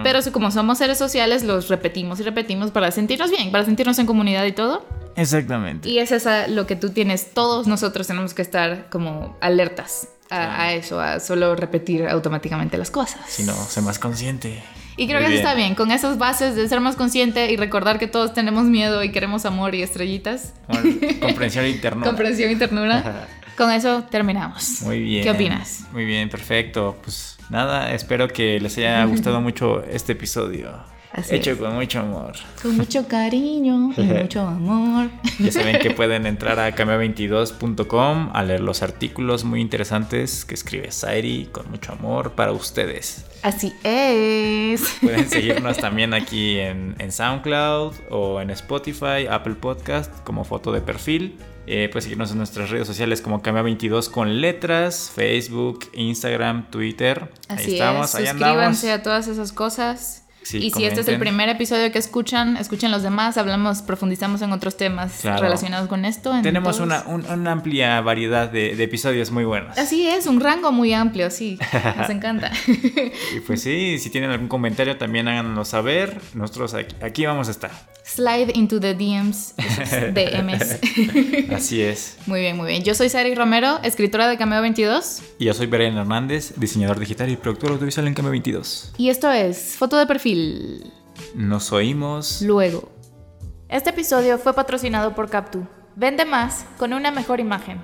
Pero 0.03 0.19
como 0.31 0.51
somos 0.51 0.77
seres 0.77 0.97
sociales, 0.97 1.43
los 1.43 1.69
repetimos 1.69 2.19
y 2.19 2.23
repetimos 2.23 2.71
para 2.71 2.91
sentirnos 2.91 3.31
bien, 3.31 3.51
para 3.51 3.65
sentirnos 3.65 3.99
en 3.99 4.05
comunidad 4.05 4.45
y 4.45 4.51
todo. 4.51 4.85
Exactamente. 5.15 5.89
Y 5.89 5.99
es 5.99 6.11
esa 6.11 6.47
lo 6.47 6.65
que 6.67 6.75
tú 6.75 6.89
tienes, 6.89 7.33
todos 7.33 7.67
nosotros 7.67 8.07
tenemos 8.07 8.33
que 8.33 8.41
estar 8.41 8.89
como 8.89 9.37
alertas 9.41 10.07
a, 10.29 10.63
a 10.63 10.73
eso, 10.73 10.99
a 10.99 11.19
solo 11.19 11.55
repetir 11.55 12.07
automáticamente 12.07 12.77
las 12.77 12.91
cosas. 12.91 13.21
Si 13.27 13.43
no, 13.43 13.53
sé 13.53 13.81
más 13.81 13.99
consciente. 13.99 14.61
Y 14.99 15.07
creo 15.07 15.19
que 15.19 15.27
eso 15.27 15.35
está 15.35 15.55
bien, 15.55 15.75
con 15.75 15.91
esas 15.91 16.17
bases 16.17 16.55
de 16.55 16.67
ser 16.67 16.81
más 16.81 16.97
consciente 16.97 17.49
y 17.51 17.55
recordar 17.55 17.99
que 17.99 18.07
todos 18.07 18.33
tenemos 18.33 18.65
miedo 18.65 19.01
y 19.01 19.13
queremos 19.13 19.45
amor 19.45 19.73
y 19.73 19.81
estrellitas. 19.81 20.53
comprensión 21.21 21.65
y 21.67 21.75
ternura. 21.75 22.07
comprensión 22.09 22.51
y 22.51 22.55
ternura. 22.57 23.27
con 23.57 23.71
eso 23.71 24.03
terminamos. 24.09 24.81
Muy 24.81 24.99
bien. 24.99 25.23
¿Qué 25.23 25.31
opinas? 25.31 25.85
Muy 25.93 26.03
bien, 26.03 26.29
perfecto. 26.29 26.97
Pues 27.01 27.37
nada, 27.49 27.93
espero 27.93 28.27
que 28.27 28.59
les 28.59 28.77
haya 28.77 29.05
gustado 29.05 29.39
mucho 29.39 29.83
este 29.85 30.11
episodio. 30.11 30.83
Hecho 31.29 31.57
con 31.57 31.75
mucho 31.75 31.99
amor. 31.99 32.33
Con 32.61 32.77
mucho 32.77 33.07
cariño 33.07 33.91
y 33.95 34.01
mucho 34.01 34.41
amor. 34.41 35.09
Ya 35.39 35.51
saben 35.51 35.79
que 35.79 35.91
pueden 35.91 36.25
entrar 36.25 36.59
a 36.59 36.75
cambio22.com 36.75 38.31
a 38.33 38.43
leer 38.43 38.59
los 38.59 38.83
artículos 38.83 39.45
muy 39.45 39.61
interesantes 39.61 40.43
que 40.43 40.53
escribe 40.53 40.91
Sairi 40.91 41.47
con 41.51 41.69
mucho 41.71 41.93
amor 41.93 42.33
para 42.33 42.51
ustedes. 42.51 43.25
Así 43.41 43.73
es. 43.83 44.97
Pueden 45.01 45.29
seguirnos 45.29 45.77
también 45.81 46.13
aquí 46.13 46.59
en, 46.59 46.95
SoundCloud 47.09 47.93
o 48.09 48.41
en 48.41 48.49
Spotify, 48.49 49.27
Apple 49.29 49.55
Podcast 49.55 50.11
como 50.23 50.43
foto 50.43 50.73
de 50.73 50.81
perfil. 50.81 51.37
Eh, 51.67 51.87
pueden 51.89 52.03
seguirnos 52.03 52.31
en 52.31 52.37
nuestras 52.39 52.69
redes 52.69 52.87
sociales 52.87 53.21
como 53.21 53.41
Cambia22 53.41 54.09
con 54.09 54.41
letras, 54.41 55.11
Facebook, 55.15 55.89
Instagram, 55.93 56.69
Twitter. 56.69 57.31
Ahí 57.47 57.73
estamos, 57.73 58.13
ahí 58.15 58.27
Suscríbanse 58.27 58.91
a 58.91 59.03
todas 59.03 59.27
esas 59.27 59.53
cosas 59.53 60.25
y 60.53 60.71
si 60.71 60.85
este 60.85 61.01
es 61.01 61.07
el 61.07 61.19
primer 61.19 61.49
episodio 61.49 61.91
que 61.91 61.99
escuchan, 61.99 62.57
escuchen 62.57 62.91
los 62.91 63.03
demás, 63.03 63.37
hablamos, 63.37 63.81
profundizamos 63.81 64.41
en 64.41 64.51
otros 64.51 64.77
temas 64.77 65.23
relacionados 65.23 65.87
con 65.87 66.05
esto. 66.05 66.33
Tenemos 66.41 66.79
una, 66.79 67.03
amplia 67.51 68.01
variedad 68.01 68.49
de, 68.49 68.81
episodios 68.83 69.31
muy 69.31 69.45
buenos. 69.45 69.77
Así 69.77 70.07
es, 70.07 70.27
un 70.27 70.39
rango 70.39 70.71
muy 70.71 70.93
amplio, 70.93 71.29
sí, 71.29 71.59
nos 71.97 72.09
encanta. 72.09 72.51
y 72.67 73.39
pues 73.41 73.61
sí, 73.61 73.97
si 73.99 74.09
tienen 74.09 74.31
algún 74.31 74.47
comentario 74.47 74.97
también 74.97 75.27
háganos 75.27 75.67
saber, 75.67 76.19
nosotros 76.33 76.75
aquí, 77.01 77.25
vamos 77.25 77.47
a 77.47 77.51
estar. 77.51 77.71
Slide 78.15 78.51
into 78.55 78.79
the 78.79 78.95
DMs, 78.95 79.53
DMs. 80.13 80.79
Así 81.53 81.81
es. 81.81 82.17
Muy 82.25 82.41
bien, 82.41 82.57
muy 82.57 82.67
bien. 82.67 82.83
Yo 82.83 82.95
soy 82.95 83.09
Sari 83.09 83.35
Romero, 83.35 83.79
escritora 83.83 84.27
de 84.27 84.37
Cameo 84.37 84.61
22. 84.61 85.21
Y 85.37 85.45
yo 85.45 85.53
soy 85.53 85.67
Brian 85.67 85.97
Hernández, 85.97 86.53
diseñador 86.57 86.99
digital 86.99 87.29
y 87.29 87.37
productor 87.37 87.71
audiovisual 87.71 88.07
en 88.07 88.13
Cameo 88.15 88.31
22. 88.31 88.93
Y 88.97 89.09
esto 89.09 89.31
es 89.31 89.75
Foto 89.77 89.97
de 89.97 90.05
Perfil 90.07 90.91
nos 91.35 91.71
oímos 91.71 92.41
luego. 92.41 92.91
Este 93.67 93.91
episodio 93.91 94.37
fue 94.37 94.53
patrocinado 94.53 95.13
por 95.13 95.29
Captu. 95.29 95.65
Vende 95.95 96.25
más 96.25 96.65
con 96.77 96.93
una 96.93 97.11
mejor 97.11 97.39
imagen. 97.39 97.81